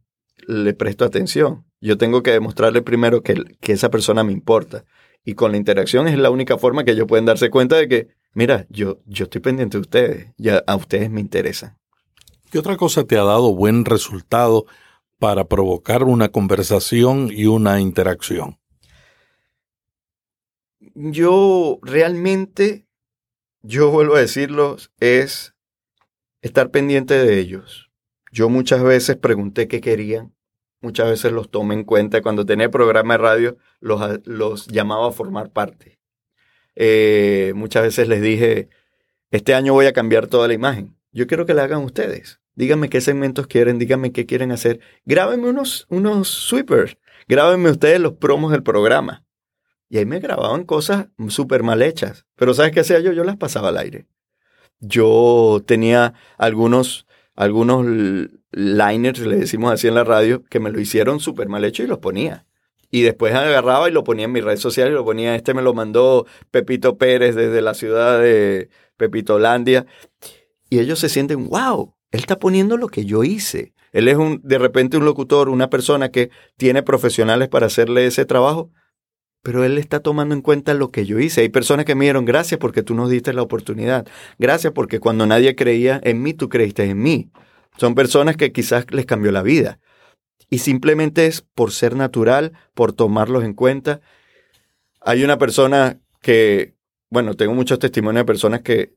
le 0.45 0.73
presto 0.73 1.05
atención? 1.05 1.65
Yo 1.81 1.97
tengo 1.97 2.23
que 2.23 2.31
demostrarle 2.31 2.81
primero 2.81 3.21
que, 3.21 3.35
que 3.59 3.73
esa 3.73 3.89
persona 3.89 4.23
me 4.23 4.31
importa. 4.31 4.85
Y 5.23 5.33
con 5.33 5.51
la 5.51 5.57
interacción 5.57 6.07
es 6.07 6.17
la 6.17 6.29
única 6.29 6.57
forma 6.57 6.83
que 6.83 6.91
ellos 6.91 7.07
pueden 7.07 7.25
darse 7.25 7.49
cuenta 7.49 7.75
de 7.75 7.87
que, 7.87 8.07
mira, 8.33 8.65
yo, 8.69 8.99
yo 9.05 9.25
estoy 9.25 9.41
pendiente 9.41 9.77
de 9.77 9.81
ustedes, 9.81 10.33
ya 10.37 10.63
a 10.65 10.75
ustedes 10.75 11.09
me 11.09 11.19
interesan. 11.19 11.77
¿Qué 12.49 12.59
otra 12.59 12.77
cosa 12.77 13.03
te 13.03 13.17
ha 13.17 13.23
dado 13.23 13.53
buen 13.53 13.83
resultado 13.83 14.65
para 15.19 15.45
provocar 15.47 16.03
una 16.03 16.29
conversación 16.29 17.29
y 17.31 17.45
una 17.45 17.81
interacción? 17.81 18.57
Yo 20.95 21.79
realmente, 21.81 22.87
yo 23.61 23.91
vuelvo 23.91 24.15
a 24.15 24.21
decirlo, 24.21 24.77
es 24.99 25.53
estar 26.41 26.71
pendiente 26.71 27.15
de 27.15 27.39
ellos. 27.39 27.86
Yo 28.31 28.49
muchas 28.49 28.83
veces 28.83 29.15
pregunté 29.15 29.67
qué 29.67 29.81
querían, 29.81 30.33
muchas 30.81 31.09
veces 31.09 31.31
los 31.31 31.49
tomé 31.49 31.75
en 31.75 31.83
cuenta. 31.83 32.21
Cuando 32.21 32.45
tenía 32.45 32.69
programa 32.69 33.15
de 33.15 33.17
radio, 33.17 33.57
los, 33.79 34.67
llamaba 34.67 35.07
a 35.07 35.11
formar 35.11 35.51
parte. 35.51 35.99
Eh, 36.75 37.53
muchas 37.55 37.83
veces 37.83 38.07
les 38.07 38.21
dije, 38.21 38.69
este 39.31 39.53
año 39.53 39.73
voy 39.73 39.87
a 39.87 39.93
cambiar 39.93 40.27
toda 40.27 40.47
la 40.47 40.53
imagen. 40.53 40.95
Yo 41.11 41.27
quiero 41.27 41.45
que 41.45 41.53
la 41.53 41.63
hagan 41.63 41.83
ustedes. 41.83 42.39
Díganme 42.55 42.89
qué 42.89 43.01
segmentos 43.01 43.47
quieren, 43.47 43.79
díganme 43.79 44.11
qué 44.11 44.25
quieren 44.25 44.51
hacer. 44.51 44.79
Grábenme 45.05 45.49
unos, 45.49 45.85
unos 45.89 46.27
sweepers. 46.27 46.97
Grábenme 47.27 47.69
ustedes 47.69 47.99
los 47.99 48.13
promos 48.13 48.51
del 48.51 48.63
programa. 48.63 49.25
Y 49.89 49.97
ahí 49.97 50.05
me 50.05 50.19
grababan 50.19 50.63
cosas 50.65 51.07
súper 51.29 51.63
mal 51.63 51.81
hechas. 51.81 52.25
Pero 52.35 52.53
¿sabes 52.53 52.71
qué 52.71 52.81
hacía 52.81 52.99
yo? 52.99 53.11
Yo 53.13 53.23
las 53.23 53.37
pasaba 53.37 53.69
al 53.69 53.77
aire. 53.77 54.07
Yo 54.79 55.63
tenía 55.65 56.13
algunos, 56.37 57.06
algunos 57.37 57.85
liners, 58.51 59.19
le 59.19 59.37
decimos 59.37 59.71
así 59.71 59.87
en 59.87 59.95
la 59.95 60.03
radio, 60.03 60.43
que 60.43 60.59
me 60.59 60.71
lo 60.71 60.81
hicieron 60.81 61.19
súper 61.19 61.47
mal 61.47 61.63
hecho 61.63 61.83
y 61.83 61.87
los 61.87 61.99
ponía. 61.99 62.45
Y 62.89 63.03
después 63.03 63.33
agarraba 63.33 63.87
y 63.87 63.91
lo 63.91 64.03
ponía 64.03 64.25
en 64.25 64.31
mi 64.31 64.41
red 64.41 64.57
social 64.57 64.89
y 64.89 64.93
lo 64.93 65.05
ponía, 65.05 65.35
este 65.35 65.53
me 65.53 65.61
lo 65.61 65.73
mandó 65.73 66.25
Pepito 66.51 66.97
Pérez 66.97 67.35
desde 67.35 67.61
la 67.61 67.73
ciudad 67.73 68.19
de 68.19 68.69
Pepitolandia 68.97 69.85
y 70.69 70.79
ellos 70.79 70.99
se 70.99 71.09
sienten, 71.09 71.47
wow, 71.47 71.95
él 72.11 72.19
está 72.19 72.39
poniendo 72.39 72.75
lo 72.75 72.87
que 72.87 73.05
yo 73.05 73.23
hice. 73.23 73.73
Él 73.91 74.07
es 74.07 74.17
un, 74.17 74.41
de 74.43 74.57
repente 74.57 74.97
un 74.97 75.05
locutor, 75.05 75.49
una 75.49 75.69
persona 75.69 76.09
que 76.09 76.29
tiene 76.57 76.83
profesionales 76.83 77.49
para 77.49 77.67
hacerle 77.67 78.05
ese 78.05 78.25
trabajo, 78.25 78.71
pero 79.41 79.63
él 79.63 79.77
está 79.77 80.01
tomando 80.01 80.35
en 80.35 80.41
cuenta 80.41 80.73
lo 80.73 80.91
que 80.91 81.05
yo 81.05 81.19
hice. 81.19 81.41
Hay 81.41 81.49
personas 81.49 81.85
que 81.85 81.95
me 81.95 82.05
dieron 82.05 82.25
gracias 82.25 82.59
porque 82.59 82.83
tú 82.83 82.95
nos 82.95 83.09
diste 83.09 83.33
la 83.33 83.41
oportunidad. 83.41 84.05
Gracias 84.37 84.73
porque 84.73 84.99
cuando 84.99 85.25
nadie 85.25 85.55
creía 85.55 86.01
en 86.03 86.21
mí, 86.21 86.33
tú 86.33 86.49
creíste 86.49 86.83
en 86.83 87.01
mí. 87.01 87.31
Son 87.77 87.95
personas 87.95 88.35
que 88.35 88.51
quizás 88.51 88.85
les 88.91 89.05
cambió 89.05 89.31
la 89.31 89.43
vida. 89.43 89.79
Y 90.49 90.59
simplemente 90.59 91.27
es 91.27 91.41
por 91.41 91.71
ser 91.71 91.95
natural, 91.95 92.53
por 92.73 92.93
tomarlos 92.93 93.43
en 93.43 93.53
cuenta. 93.53 94.01
Hay 95.01 95.23
una 95.23 95.37
persona 95.37 95.99
que, 96.21 96.75
bueno, 97.09 97.35
tengo 97.35 97.53
muchos 97.53 97.79
testimonios 97.79 98.21
de 98.21 98.25
personas 98.25 98.61
que 98.61 98.95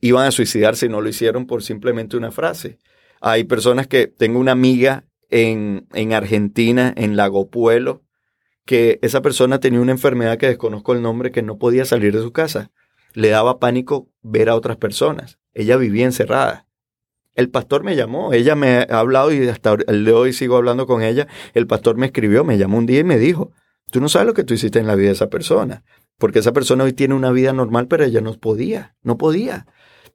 iban 0.00 0.26
a 0.26 0.30
suicidarse 0.30 0.86
y 0.86 0.88
no 0.88 1.00
lo 1.00 1.08
hicieron 1.08 1.46
por 1.46 1.62
simplemente 1.62 2.16
una 2.16 2.30
frase. 2.30 2.78
Hay 3.20 3.44
personas 3.44 3.86
que, 3.86 4.06
tengo 4.06 4.38
una 4.38 4.52
amiga 4.52 5.04
en, 5.30 5.86
en 5.94 6.12
Argentina, 6.12 6.92
en 6.96 7.16
Lago 7.16 7.50
Puelo, 7.50 8.02
que 8.64 8.98
esa 9.02 9.22
persona 9.22 9.60
tenía 9.60 9.80
una 9.80 9.92
enfermedad 9.92 10.38
que 10.38 10.48
desconozco 10.48 10.92
el 10.92 11.02
nombre, 11.02 11.32
que 11.32 11.42
no 11.42 11.58
podía 11.58 11.84
salir 11.84 12.14
de 12.14 12.22
su 12.22 12.32
casa. 12.32 12.70
Le 13.14 13.28
daba 13.28 13.58
pánico 13.58 14.08
ver 14.22 14.48
a 14.48 14.54
otras 14.54 14.76
personas. 14.76 15.38
Ella 15.54 15.76
vivía 15.76 16.04
encerrada. 16.04 16.66
el 17.34 17.48
pastor 17.48 17.84
me 17.84 17.96
llamó, 17.96 18.32
ella 18.32 18.54
me 18.54 18.78
ha 18.78 18.98
hablado 18.98 19.32
y 19.32 19.48
hasta 19.48 19.76
el 19.86 20.04
de 20.04 20.12
hoy 20.12 20.32
sigo 20.32 20.56
hablando 20.56 20.86
con 20.86 21.02
ella. 21.02 21.26
El 21.54 21.66
pastor 21.66 21.96
me 21.96 22.06
escribió, 22.06 22.44
me 22.44 22.58
llamó 22.58 22.76
un 22.78 22.86
día 22.86 23.00
y 23.00 23.04
me 23.04 23.18
dijo, 23.18 23.52
tú 23.90 24.00
no 24.00 24.08
sabes 24.08 24.26
lo 24.26 24.34
que 24.34 24.44
tú 24.44 24.54
hiciste 24.54 24.78
en 24.78 24.86
la 24.86 24.94
vida 24.94 25.08
de 25.08 25.14
esa 25.14 25.30
persona, 25.30 25.84
porque 26.18 26.40
esa 26.40 26.52
persona 26.52 26.84
hoy 26.84 26.92
tiene 26.92 27.14
una 27.14 27.30
vida 27.30 27.52
normal, 27.52 27.86
pero 27.88 28.04
ella 28.04 28.20
no 28.20 28.34
podía, 28.34 28.94
no 29.02 29.16
podía. 29.16 29.66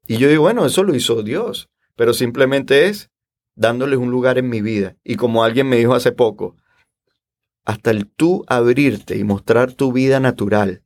Y 0.07 0.17
yo 0.17 0.29
digo, 0.29 0.43
bueno, 0.43 0.65
eso 0.65 0.83
lo 0.83 0.93
hizo 0.93 1.23
Dios, 1.23 1.69
pero 1.95 2.13
simplemente 2.13 2.87
es 2.87 3.09
dándoles 3.55 3.97
un 3.97 4.11
lugar 4.11 4.37
en 4.37 4.49
mi 4.49 4.61
vida. 4.61 4.95
Y 5.03 5.15
como 5.15 5.43
alguien 5.43 5.67
me 5.67 5.77
dijo 5.77 5.95
hace 5.95 6.11
poco, 6.11 6.57
hasta 7.65 7.91
el 7.91 8.07
tú 8.07 8.43
abrirte 8.47 9.17
y 9.17 9.23
mostrar 9.23 9.73
tu 9.73 9.91
vida 9.91 10.19
natural, 10.19 10.83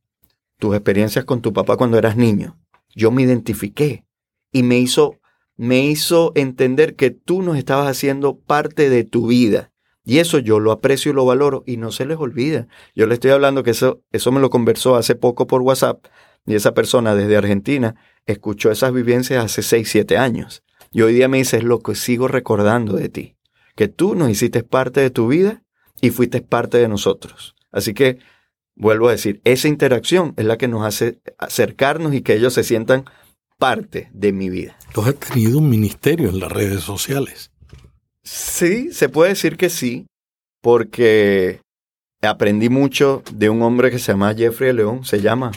tus 0.57 0.75
experiencias 0.75 1.25
con 1.25 1.41
tu 1.41 1.53
papá 1.53 1.77
cuando 1.77 1.97
eras 1.97 2.17
niño, 2.17 2.57
yo 2.95 3.11
me 3.11 3.21
identifiqué 3.21 4.05
y 4.51 4.63
me 4.63 4.79
hizo, 4.79 5.19
me 5.57 5.85
hizo 5.85 6.31
entender 6.35 6.95
que 6.95 7.11
tú 7.11 7.41
nos 7.41 7.57
estabas 7.57 7.87
haciendo 7.87 8.39
parte 8.39 8.89
de 8.89 9.03
tu 9.03 9.27
vida. 9.27 9.71
Y 10.05 10.17
eso 10.17 10.39
yo 10.39 10.59
lo 10.59 10.71
aprecio 10.71 11.11
y 11.11 11.15
lo 11.15 11.25
valoro 11.25 11.63
y 11.67 11.77
no 11.77 11.91
se 11.91 12.05
les 12.05 12.17
olvida. 12.17 12.67
Yo 12.95 13.05
le 13.05 13.13
estoy 13.13 13.29
hablando 13.31 13.61
que 13.61 13.71
eso, 13.71 14.01
eso 14.11 14.31
me 14.31 14.39
lo 14.39 14.49
conversó 14.49 14.95
hace 14.95 15.15
poco 15.15 15.45
por 15.45 15.61
WhatsApp 15.61 16.03
y 16.47 16.55
esa 16.55 16.73
persona 16.73 17.13
desde 17.13 17.37
Argentina 17.37 17.95
escuchó 18.25 18.71
esas 18.71 18.91
vivencias 18.91 19.43
hace 19.43 19.61
6, 19.61 19.87
7 19.87 20.17
años. 20.17 20.63
Y 20.91 21.01
hoy 21.01 21.13
día 21.13 21.27
me 21.27 21.37
dice, 21.37 21.57
es 21.57 21.63
lo 21.63 21.79
que 21.79 21.93
sigo 21.93 22.27
recordando 22.27 22.93
de 22.93 23.09
ti, 23.09 23.35
que 23.75 23.87
tú 23.87 24.15
nos 24.15 24.31
hiciste 24.31 24.63
parte 24.63 25.01
de 25.01 25.11
tu 25.11 25.27
vida 25.27 25.63
y 26.01 26.09
fuiste 26.11 26.41
parte 26.41 26.77
de 26.77 26.87
nosotros. 26.87 27.55
Así 27.71 27.93
que, 27.93 28.19
vuelvo 28.75 29.09
a 29.09 29.11
decir, 29.11 29.41
esa 29.43 29.67
interacción 29.67 30.33
es 30.37 30.45
la 30.45 30.57
que 30.57 30.67
nos 30.67 30.85
hace 30.85 31.19
acercarnos 31.37 32.13
y 32.13 32.21
que 32.21 32.33
ellos 32.33 32.53
se 32.53 32.63
sientan 32.63 33.05
parte 33.57 34.09
de 34.13 34.31
mi 34.31 34.49
vida. 34.49 34.77
Tú 34.93 35.01
has 35.01 35.15
tenido 35.15 35.59
un 35.59 35.69
ministerio 35.69 36.29
en 36.29 36.39
las 36.39 36.51
redes 36.51 36.81
sociales. 36.81 37.51
Sí, 38.23 38.91
se 38.91 39.09
puede 39.09 39.29
decir 39.29 39.57
que 39.57 39.69
sí, 39.69 40.07
porque 40.61 41.61
aprendí 42.21 42.69
mucho 42.69 43.23
de 43.31 43.49
un 43.49 43.61
hombre 43.61 43.91
que 43.91 43.99
se 43.99 44.11
llama 44.11 44.33
Jeffrey 44.33 44.73
León, 44.73 45.05
se 45.05 45.21
llama, 45.21 45.51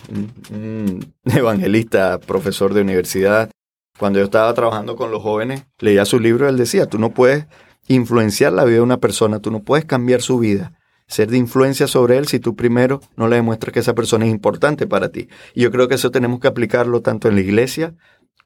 un, 0.51 1.15
evangelista, 1.25 2.19
profesor 2.19 2.75
de 2.75 2.83
universidad. 2.83 3.51
Cuando 3.99 4.19
yo 4.19 4.25
estaba 4.25 4.53
trabajando 4.55 4.97
con 4.97 5.11
los 5.11 5.23
jóvenes, 5.23 5.65
leía 5.79 6.05
su 6.05 6.19
libro 6.19 6.49
él 6.49 6.57
decía, 6.57 6.87
tú 6.87 6.99
no 6.99 7.11
puedes 7.11 7.47
influenciar 7.89 8.53
la 8.53 8.65
vida 8.65 8.77
de 8.77 8.83
una 8.83 9.01
persona, 9.01 9.41
tú 9.41 9.51
no 9.51 9.63
puedes 9.63 9.85
cambiar 9.85 10.23
su 10.23 10.39
vida, 10.39 10.73
ser 11.07 11.31
de 11.31 11.39
influencia 11.39 11.87
sobre 11.87 12.17
él 12.17 12.27
si 12.27 12.41
tú 12.41 12.57
primero 12.57 13.01
no 13.17 13.29
le 13.29 13.37
demuestras 13.37 13.73
que 13.73 13.81
esa 13.81 13.95
persona 13.95 14.25
es 14.25 14.31
importante 14.31 14.87
para 14.87 15.11
ti. 15.11 15.29
Y 15.55 15.63
yo 15.63 15.71
creo 15.71 15.89
que 15.89 15.97
eso 15.97 16.11
tenemos 16.11 16.41
que 16.41 16.49
aplicarlo 16.49 17.03
tanto 17.03 17.29
en 17.29 17.35
la 17.35 17.41
iglesia 17.41 17.95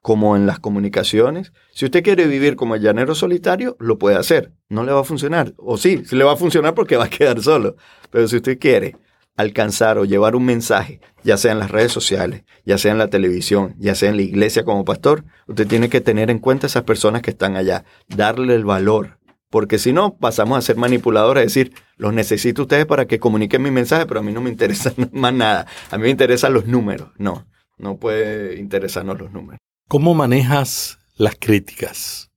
como 0.03 0.37
en 0.37 0.47
las 0.47 0.61
comunicaciones. 0.61 1.53
Si 1.73 1.85
usted 1.85 2.03
quiere 2.03 2.27
vivir 2.27 2.57
como 2.57 2.75
el 2.75 2.83
llanero 2.83 3.15
solitario, 3.15 3.77
lo 3.81 3.99
puede 3.99 4.17
hacer. 4.17 4.53
No 4.69 4.85
le 4.85 4.93
va 4.93 5.01
a 5.01 5.05
funcionar. 5.05 5.53
O 5.57 5.77
sí, 5.77 6.03
le 6.11 6.25
va 6.25 6.33
a 6.33 6.37
funcionar 6.37 6.75
porque 6.75 6.97
va 6.97 7.05
a 7.05 7.11
quedar 7.11 7.41
solo. 7.43 7.77
Pero 8.11 8.29
si 8.29 8.37
usted 8.37 8.59
quiere 8.59 8.97
alcanzar 9.37 9.99
o 9.99 10.05
llevar 10.05 10.35
un 10.35 10.45
mensaje, 10.45 11.01
ya 11.23 11.37
sea 11.37 11.53
en 11.53 11.59
las 11.59 11.71
redes 11.71 11.93
sociales, 11.93 12.45
ya 12.65 12.79
sea 12.79 12.93
en 12.93 12.99
la 12.99 13.11
televisión, 13.11 13.75
ya 13.79 13.95
sea 13.95 14.11
en 14.11 14.17
la 14.17 14.23
iglesia 14.23 14.65
como 14.65 14.85
pastor, 14.85 15.25
usted 15.47 15.67
tiene 15.67 15.89
que 15.89 16.01
tener 16.01 16.31
en 16.31 16.39
cuenta 16.39 16.67
esas 16.69 16.85
personas 16.85 17.23
que 17.23 17.33
están 17.33 17.57
allá, 17.57 17.85
darle 18.09 18.55
el 18.55 18.65
valor, 18.65 19.19
porque 19.57 19.79
si 19.79 19.95
no, 19.95 20.19
pasamos 20.19 20.59
a 20.59 20.61
ser 20.61 20.77
manipuladores, 20.77 21.47
es 21.47 21.55
decir, 21.55 21.73
los 21.97 22.13
necesito 22.13 22.61
ustedes 22.61 22.85
para 22.85 23.07
que 23.07 23.19
comuniquen 23.19 23.63
mi 23.63 23.71
mensaje, 23.71 24.05
pero 24.05 24.21
a 24.21 24.23
mí 24.23 24.31
no 24.31 24.43
me 24.43 24.51
interesa 24.51 24.93
más 25.13 25.33
nada. 25.33 25.67
A 25.91 25.97
mí 25.97 26.03
me 26.03 26.11
interesan 26.11 26.53
los 26.53 26.67
números. 26.67 27.09
No, 27.17 27.47
no 27.79 27.97
puede 27.97 28.59
interesarnos 28.59 29.19
los 29.19 29.33
números. 29.33 29.59
¿Cómo 29.89 30.13
manejas 30.13 30.99
las 31.17 31.37
críticas? 31.37 32.31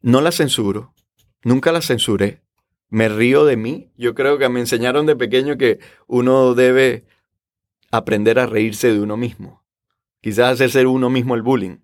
No 0.00 0.20
las 0.20 0.34
censuro, 0.34 0.92
nunca 1.44 1.70
las 1.70 1.86
censuré. 1.86 2.42
Me 2.88 3.08
río 3.08 3.44
de 3.44 3.56
mí. 3.56 3.92
Yo 3.96 4.16
creo 4.16 4.36
que 4.36 4.48
me 4.48 4.58
enseñaron 4.58 5.06
de 5.06 5.14
pequeño 5.14 5.56
que 5.56 5.78
uno 6.08 6.54
debe 6.56 7.04
aprender 7.92 8.40
a 8.40 8.46
reírse 8.46 8.92
de 8.92 8.98
uno 8.98 9.16
mismo. 9.16 9.62
Quizás 10.20 10.54
hacerse 10.54 10.84
uno 10.84 11.10
mismo 11.10 11.36
el 11.36 11.42
bullying. 11.42 11.76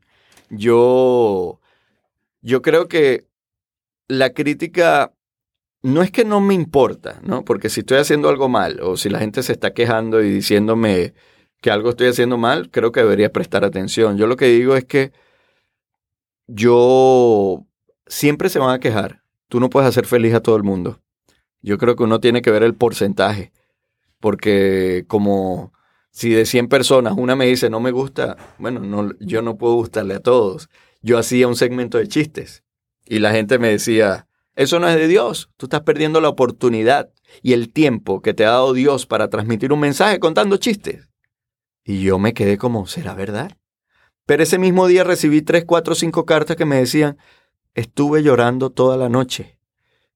Yo, 0.48 1.60
yo 2.42 2.62
creo 2.62 2.88
que 2.88 3.29
la 4.10 4.30
crítica 4.30 5.14
no 5.82 6.02
es 6.02 6.10
que 6.10 6.24
no 6.24 6.40
me 6.40 6.52
importa, 6.54 7.20
¿no? 7.22 7.44
Porque 7.44 7.70
si 7.70 7.80
estoy 7.80 7.98
haciendo 7.98 8.28
algo 8.28 8.48
mal 8.48 8.80
o 8.82 8.96
si 8.96 9.08
la 9.08 9.20
gente 9.20 9.42
se 9.42 9.52
está 9.52 9.72
quejando 9.72 10.20
y 10.20 10.30
diciéndome 10.30 11.14
que 11.60 11.70
algo 11.70 11.90
estoy 11.90 12.08
haciendo 12.08 12.36
mal, 12.36 12.70
creo 12.70 12.90
que 12.90 13.00
debería 13.00 13.32
prestar 13.32 13.64
atención. 13.64 14.18
Yo 14.18 14.26
lo 14.26 14.36
que 14.36 14.46
digo 14.46 14.74
es 14.74 14.84
que 14.84 15.12
yo 16.48 17.66
siempre 18.06 18.48
se 18.48 18.58
van 18.58 18.74
a 18.74 18.80
quejar. 18.80 19.22
Tú 19.48 19.60
no 19.60 19.70
puedes 19.70 19.88
hacer 19.88 20.06
feliz 20.06 20.34
a 20.34 20.40
todo 20.40 20.56
el 20.56 20.64
mundo. 20.64 21.00
Yo 21.62 21.78
creo 21.78 21.94
que 21.94 22.02
uno 22.02 22.20
tiene 22.20 22.42
que 22.42 22.50
ver 22.50 22.64
el 22.64 22.74
porcentaje, 22.74 23.52
porque 24.18 25.04
como 25.06 25.72
si 26.10 26.30
de 26.30 26.46
100 26.46 26.68
personas 26.68 27.14
una 27.16 27.36
me 27.36 27.46
dice 27.46 27.70
no 27.70 27.78
me 27.78 27.92
gusta, 27.92 28.36
bueno, 28.58 28.80
no, 28.80 29.12
yo 29.20 29.42
no 29.42 29.56
puedo 29.56 29.74
gustarle 29.74 30.14
a 30.14 30.20
todos. 30.20 30.68
Yo 31.00 31.16
hacía 31.16 31.46
un 31.46 31.56
segmento 31.56 31.98
de 31.98 32.08
chistes 32.08 32.64
y 33.10 33.18
la 33.18 33.32
gente 33.32 33.58
me 33.58 33.70
decía, 33.70 34.28
eso 34.54 34.78
no 34.78 34.88
es 34.88 34.94
de 34.94 35.08
Dios, 35.08 35.50
tú 35.56 35.66
estás 35.66 35.80
perdiendo 35.80 36.20
la 36.20 36.28
oportunidad 36.28 37.10
y 37.42 37.54
el 37.54 37.72
tiempo 37.72 38.22
que 38.22 38.34
te 38.34 38.46
ha 38.46 38.50
dado 38.50 38.72
Dios 38.72 39.04
para 39.04 39.28
transmitir 39.28 39.72
un 39.72 39.80
mensaje 39.80 40.20
contando 40.20 40.58
chistes. 40.58 41.08
Y 41.82 42.02
yo 42.02 42.20
me 42.20 42.34
quedé 42.34 42.56
como, 42.56 42.86
¿será 42.86 43.14
verdad? 43.14 43.58
Pero 44.26 44.44
ese 44.44 44.58
mismo 44.58 44.86
día 44.86 45.02
recibí 45.02 45.42
tres, 45.42 45.64
cuatro, 45.64 45.96
cinco 45.96 46.24
cartas 46.24 46.56
que 46.56 46.66
me 46.66 46.76
decían, 46.76 47.18
estuve 47.74 48.22
llorando 48.22 48.70
toda 48.70 48.96
la 48.96 49.08
noche, 49.08 49.58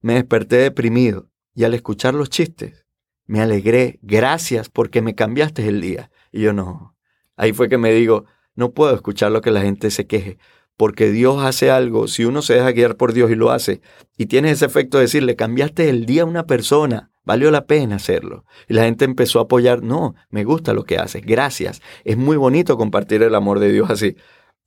me 0.01 0.15
desperté 0.15 0.59
deprimido 0.59 1.29
y 1.53 1.65
al 1.65 1.75
escuchar 1.75 2.15
los 2.15 2.31
chistes, 2.31 2.87
me 3.27 3.41
alegré, 3.41 3.99
gracias 4.03 4.69
porque 4.69 5.03
me 5.03 5.17
cambiaste 5.17 5.67
el 5.67 5.81
día. 5.81 6.13
Y 6.31 6.43
yo 6.43 6.53
no, 6.53 6.97
ahí 7.35 7.53
fue 7.53 7.69
que 7.69 7.77
me 7.77 7.91
digo, 7.91 8.27
no 8.55 8.71
puedo 8.71 8.95
escuchar 8.95 9.33
lo 9.33 9.41
que 9.41 9.51
la 9.51 9.63
gente 9.63 9.91
se 9.91 10.07
queje, 10.07 10.39
porque 10.77 11.11
Dios 11.11 11.43
hace 11.43 11.71
algo, 11.71 12.09
si 12.09 12.25
uno 12.25 12.43
se 12.43 12.55
deja 12.55 12.73
guiar 12.73 12.97
por 12.97 13.13
Dios 13.13 13.31
y 13.31 13.37
lo 13.37 13.51
hace, 13.51 13.81
y 14.17 14.27
tiene 14.27 14.51
ese 14.51 14.67
efecto 14.67 14.99
de 14.99 15.05
decirle, 15.05 15.37
cambiaste 15.37 15.89
el 15.89 16.07
día 16.07 16.23
a 16.23 16.27
una 16.27 16.47
persona, 16.47 17.11
valió 17.25 17.51
la 17.51 17.67
pena 17.67 17.97
hacerlo. 17.97 18.45
Y 18.69 18.75
la 18.75 18.85
gente 18.85 19.05
empezó 19.05 19.39
a 19.39 19.43
apoyar, 19.43 19.83
no, 19.83 20.15
me 20.31 20.45
gusta 20.45 20.73
lo 20.73 20.85
que 20.85 20.99
haces, 20.99 21.23
gracias. 21.25 21.81
Es 22.05 22.17
muy 22.17 22.37
bonito 22.37 22.77
compartir 22.77 23.23
el 23.23 23.35
amor 23.35 23.61
de 23.61 23.73
Dios 23.73 23.91
así. 23.91 24.17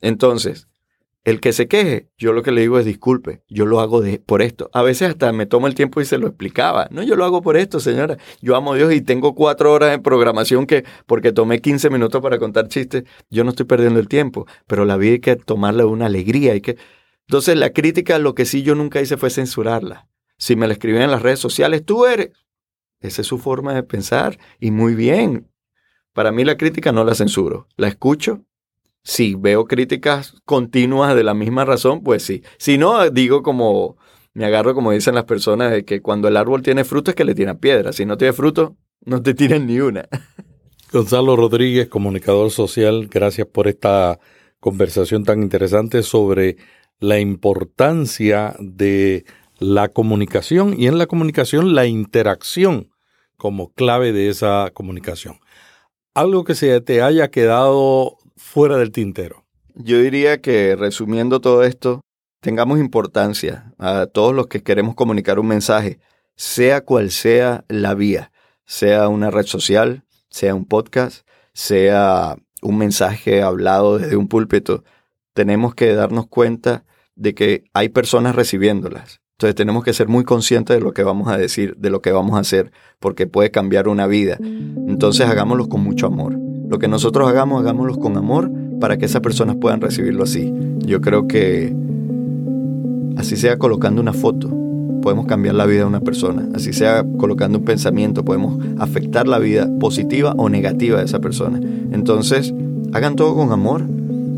Entonces, 0.02 0.68
el 1.28 1.42
que 1.42 1.52
se 1.52 1.68
queje, 1.68 2.08
yo 2.18 2.32
lo 2.32 2.42
que 2.42 2.54
le 2.54 2.62
digo 2.62 2.80
es 2.80 2.86
disculpe, 2.86 3.42
yo 3.50 3.66
lo 3.66 3.82
hago 3.82 4.02
por 4.26 4.42
esto. 4.42 4.70
A 4.72 4.82
veces 4.82 5.10
hasta 5.10 5.34
me 5.34 5.46
tomo 5.46 5.68
el 5.68 5.76
tiempo 5.76 6.00
y 6.00 6.06
se 6.06 6.18
lo 6.18 6.26
explicaba. 6.26 6.88
No, 6.90 7.04
yo 7.04 7.18
lo 7.18 7.26
hago 7.26 7.42
por 7.42 7.58
esto, 7.58 7.82
señora. 7.82 8.16
Yo 8.42 8.56
amo 8.56 8.72
a 8.72 8.78
Dios 8.78 8.94
y 8.94 9.02
tengo 9.02 9.36
cuatro 9.36 9.74
horas 9.74 9.92
de 9.92 10.00
programación 10.00 10.66
que, 10.66 10.86
porque 11.06 11.34
tomé 11.34 11.60
15 11.60 11.90
minutos 11.90 12.22
para 12.22 12.40
contar 12.40 12.70
chistes, 12.70 13.04
yo 13.30 13.44
no 13.44 13.50
estoy 13.50 13.66
perdiendo 13.66 14.00
el 14.00 14.08
tiempo. 14.08 14.48
Pero 14.68 14.86
la 14.86 14.96
vida 14.96 15.12
hay 15.16 15.20
que 15.20 15.36
tomarla 15.36 15.84
de 15.84 15.90
una 15.90 16.06
alegría. 16.06 16.54
Hay 16.54 16.62
que... 16.62 16.78
Entonces, 17.28 17.58
la 17.58 17.72
crítica, 17.72 18.20
lo 18.20 18.34
que 18.34 18.46
sí 18.46 18.64
yo 18.64 18.74
nunca 18.76 19.02
hice 19.02 19.18
fue 19.18 19.30
censurarla. 19.30 20.08
Si 20.38 20.56
me 20.56 20.66
la 20.66 20.76
escribían 20.76 21.04
en 21.04 21.12
las 21.12 21.24
redes 21.24 21.40
sociales, 21.40 21.84
tú 21.84 22.06
eres. 22.06 22.30
Esa 23.02 23.20
es 23.20 23.28
su 23.28 23.38
forma 23.38 23.74
de 23.74 23.84
pensar. 23.84 24.40
Y 24.62 24.72
muy 24.72 24.96
bien. 24.96 25.52
Para 26.14 26.32
mí 26.32 26.46
la 26.46 26.56
crítica 26.56 26.94
no 26.94 27.04
la 27.04 27.16
censuro. 27.16 27.68
La 27.76 27.90
escucho 27.90 28.47
si 29.08 29.36
veo 29.36 29.68
críticas 29.68 30.36
continuas 30.44 31.16
de 31.16 31.24
la 31.24 31.34
misma 31.34 31.64
razón, 31.64 32.04
pues 32.04 32.24
sí. 32.24 32.44
Si 32.58 32.78
no, 32.78 33.10
digo 33.10 33.42
como, 33.42 33.96
me 34.34 34.44
agarro 34.44 34.76
como 34.76 34.92
dicen 34.92 35.16
las 35.16 35.24
personas, 35.24 35.72
de 35.72 35.86
que 35.86 36.02
cuando 36.02 36.28
el 36.28 36.36
árbol 36.36 36.62
tiene 36.62 36.84
fruto 36.84 37.12
es 37.12 37.16
que 37.16 37.24
le 37.24 37.34
tiran 37.34 37.58
piedra. 37.58 37.94
Si 37.94 38.06
no 38.06 38.18
tiene 38.18 38.34
fruto, 38.34 38.76
no 39.06 39.24
te 39.24 39.34
tiran 39.34 39.66
ni 39.66 39.80
una. 39.80 40.10
Gonzalo 40.92 41.38
Rodríguez, 41.38 41.88
comunicador 41.88 42.52
social, 42.52 43.08
gracias 43.08 43.48
por 43.48 43.70
esta 43.70 44.20
conversación 44.60 45.24
tan 45.24 45.42
interesante 45.42 46.04
sobre 46.04 46.58
la 47.00 47.18
importancia 47.18 48.58
de 48.60 49.24
la 49.58 49.88
comunicación 49.88 50.76
y 50.78 50.88
en 50.88 50.98
la 50.98 51.08
comunicación 51.08 51.76
la 51.76 51.86
interacción 51.86 52.90
como 53.38 53.72
clave 53.72 54.12
de 54.12 54.28
esa 54.28 54.72
comunicación. 54.74 55.40
Algo 56.14 56.44
que 56.44 56.56
se 56.56 56.82
te 56.82 57.02
haya 57.02 57.30
quedado 57.30 58.17
fuera 58.58 58.78
del 58.78 58.92
tintero? 58.92 59.46
Yo 59.76 60.00
diría 60.00 60.42
que 60.42 60.76
resumiendo 60.76 61.42
todo 61.42 61.64
esto, 61.64 62.02
tengamos 62.42 62.80
importancia 62.80 63.72
a 63.78 64.08
todos 64.08 64.34
los 64.34 64.48
que 64.48 64.64
queremos 64.64 64.96
comunicar 64.96 65.38
un 65.38 65.46
mensaje, 65.46 66.00
sea 66.36 66.82
cual 66.82 67.12
sea 67.12 67.66
la 67.68 67.94
vía, 67.94 68.32
sea 68.66 69.10
una 69.10 69.30
red 69.30 69.46
social, 69.46 70.06
sea 70.32 70.56
un 70.56 70.66
podcast, 70.66 71.28
sea 71.54 72.36
un 72.64 72.80
mensaje 72.80 73.44
hablado 73.44 74.00
desde 74.00 74.16
un 74.16 74.28
púlpito, 74.28 74.84
tenemos 75.36 75.76
que 75.76 75.94
darnos 75.94 76.26
cuenta 76.26 76.84
de 77.16 77.36
que 77.36 77.66
hay 77.76 77.90
personas 77.90 78.36
recibiéndolas. 78.36 79.22
Entonces 79.34 79.54
tenemos 79.54 79.84
que 79.84 79.94
ser 79.94 80.08
muy 80.08 80.24
conscientes 80.24 80.76
de 80.78 80.82
lo 80.82 80.94
que 80.94 81.04
vamos 81.04 81.28
a 81.28 81.38
decir, 81.38 81.76
de 81.78 81.92
lo 81.92 82.02
que 82.02 82.12
vamos 82.12 82.36
a 82.36 82.40
hacer, 82.40 82.72
porque 82.98 83.28
puede 83.28 83.52
cambiar 83.52 83.88
una 83.88 84.08
vida. 84.08 84.40
Entonces 84.42 85.28
hagámoslo 85.28 85.70
con 85.70 85.82
mucho 85.82 86.08
amor. 86.08 86.47
Lo 86.70 86.80
que 86.80 86.88
nosotros 86.88 87.28
hagamos, 87.30 87.62
hagámoslo 87.62 87.96
con 87.96 88.18
amor 88.18 88.52
para 88.80 88.98
que 88.98 89.06
esas 89.06 89.22
personas 89.22 89.56
puedan 89.56 89.82
recibirlo 89.82 90.24
así. 90.24 90.54
Yo 90.80 91.02
creo 91.02 91.28
que 91.28 91.74
así 93.16 93.36
sea 93.38 93.58
colocando 93.58 94.02
una 94.02 94.14
foto, 94.14 94.50
podemos 95.02 95.26
cambiar 95.26 95.56
la 95.56 95.66
vida 95.66 95.80
de 95.80 95.86
una 95.86 96.02
persona. 96.02 96.48
Así 96.54 96.74
sea 96.74 97.06
colocando 97.18 97.60
un 97.60 97.66
pensamiento, 97.66 98.26
podemos 98.26 98.62
afectar 98.80 99.28
la 99.28 99.40
vida 99.40 99.70
positiva 99.80 100.34
o 100.38 100.50
negativa 100.50 101.00
de 101.00 101.06
esa 101.06 101.20
persona. 101.20 101.60
Entonces, 101.92 102.54
hagan 102.94 103.16
todo 103.16 103.36
con 103.36 103.52
amor, 103.52 103.84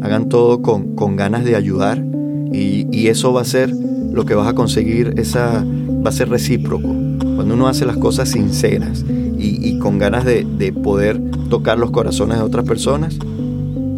hagan 0.01 0.29
todo 0.29 0.61
con, 0.61 0.95
con 0.95 1.15
ganas 1.15 1.43
de 1.45 1.55
ayudar 1.55 2.03
y, 2.51 2.87
y, 2.91 3.07
eso 3.07 3.33
va 3.33 3.41
a 3.41 3.45
ser 3.45 3.71
lo 3.71 4.25
que 4.25 4.33
vas 4.33 4.47
a 4.47 4.53
conseguir, 4.53 5.13
esa, 5.17 5.63
va 5.63 6.09
a 6.09 6.13
ser 6.13 6.29
recíproco. 6.29 6.87
Cuando 6.87 7.53
uno 7.53 7.67
hace 7.67 7.85
las 7.85 7.97
cosas 7.97 8.29
sinceras 8.29 9.05
y, 9.39 9.79
con 9.79 9.97
ganas 9.97 10.25
de, 10.25 10.43
de, 10.45 10.73
poder 10.73 11.19
tocar 11.49 11.79
los 11.79 11.91
corazones 11.91 12.37
de 12.37 12.43
otras 12.43 12.65
personas, 12.65 13.17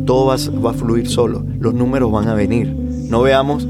todo 0.05 0.25
va, 0.25 0.35
va 0.63 0.71
a 0.71 0.73
fluir 0.73 1.07
solo, 1.07 1.43
los 1.59 1.73
números 1.73 2.11
van 2.11 2.27
a 2.27 2.33
venir. 2.33 2.75
No 3.09 3.21
veamos, 3.21 3.67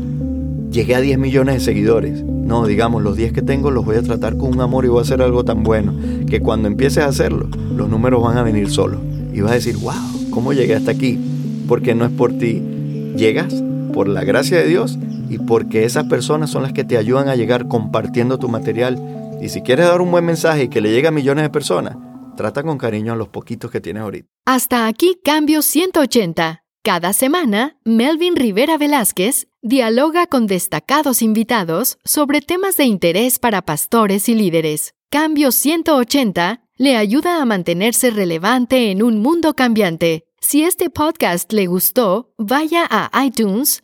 llegué 0.71 0.95
a 0.95 1.01
10 1.01 1.17
millones 1.17 1.55
de 1.55 1.61
seguidores. 1.61 2.23
No, 2.23 2.65
digamos, 2.65 3.01
los 3.01 3.15
10 3.15 3.33
que 3.33 3.41
tengo 3.41 3.71
los 3.71 3.85
voy 3.85 3.95
a 3.95 4.01
tratar 4.01 4.37
con 4.37 4.49
un 4.49 4.61
amor 4.61 4.85
y 4.85 4.89
voy 4.89 4.99
a 4.99 5.01
hacer 5.03 5.21
algo 5.21 5.45
tan 5.45 5.63
bueno 5.63 5.93
que 6.27 6.41
cuando 6.41 6.67
empieces 6.67 7.03
a 7.03 7.07
hacerlo, 7.07 7.47
los 7.75 7.89
números 7.89 8.21
van 8.23 8.37
a 8.37 8.43
venir 8.43 8.69
solos. 8.69 8.99
Y 9.33 9.41
vas 9.41 9.51
a 9.51 9.55
decir, 9.55 9.77
wow, 9.77 9.93
¿cómo 10.31 10.51
llegué 10.51 10.75
hasta 10.75 10.91
aquí? 10.91 11.17
Porque 11.67 11.95
no 11.95 12.05
es 12.05 12.11
por 12.11 12.33
ti. 12.33 12.61
Llegas 13.15 13.53
por 13.93 14.07
la 14.07 14.23
gracia 14.23 14.57
de 14.57 14.67
Dios 14.67 14.97
y 15.29 15.37
porque 15.37 15.85
esas 15.85 16.05
personas 16.05 16.49
son 16.49 16.63
las 16.63 16.73
que 16.73 16.83
te 16.83 16.97
ayudan 16.97 17.29
a 17.29 17.35
llegar 17.35 17.67
compartiendo 17.67 18.37
tu 18.37 18.49
material. 18.49 18.99
Y 19.41 19.49
si 19.49 19.63
quieres 19.63 19.87
dar 19.87 20.01
un 20.01 20.11
buen 20.11 20.23
mensaje 20.23 20.63
y 20.63 20.69
que 20.69 20.81
le 20.81 20.91
llegue 20.91 21.07
a 21.07 21.11
millones 21.11 21.43
de 21.43 21.49
personas, 21.49 21.97
trata 22.37 22.61
con 22.61 22.77
cariño 22.77 23.13
a 23.13 23.15
los 23.15 23.29
poquitos 23.29 23.71
que 23.71 23.81
tienes 23.81 24.03
ahorita. 24.03 24.27
Hasta 24.45 24.85
aquí 24.85 25.19
Cambio 25.23 25.63
180. 25.63 26.63
Cada 26.83 27.11
semana, 27.13 27.77
Melvin 27.83 28.35
Rivera 28.35 28.77
Velázquez 28.77 29.47
dialoga 29.63 30.27
con 30.27 30.45
destacados 30.45 31.23
invitados 31.23 31.97
sobre 32.03 32.41
temas 32.41 32.77
de 32.77 32.85
interés 32.85 33.39
para 33.39 33.63
pastores 33.63 34.29
y 34.29 34.35
líderes. 34.35 34.93
Cambio 35.09 35.51
180 35.51 36.61
le 36.77 36.95
ayuda 36.95 37.41
a 37.41 37.45
mantenerse 37.45 38.11
relevante 38.11 38.91
en 38.91 39.01
un 39.01 39.19
mundo 39.19 39.55
cambiante. 39.55 40.25
Si 40.39 40.63
este 40.63 40.89
podcast 40.89 41.51
le 41.51 41.65
gustó, 41.65 42.33
vaya 42.37 42.87
a 42.89 43.25
iTunes 43.25 43.83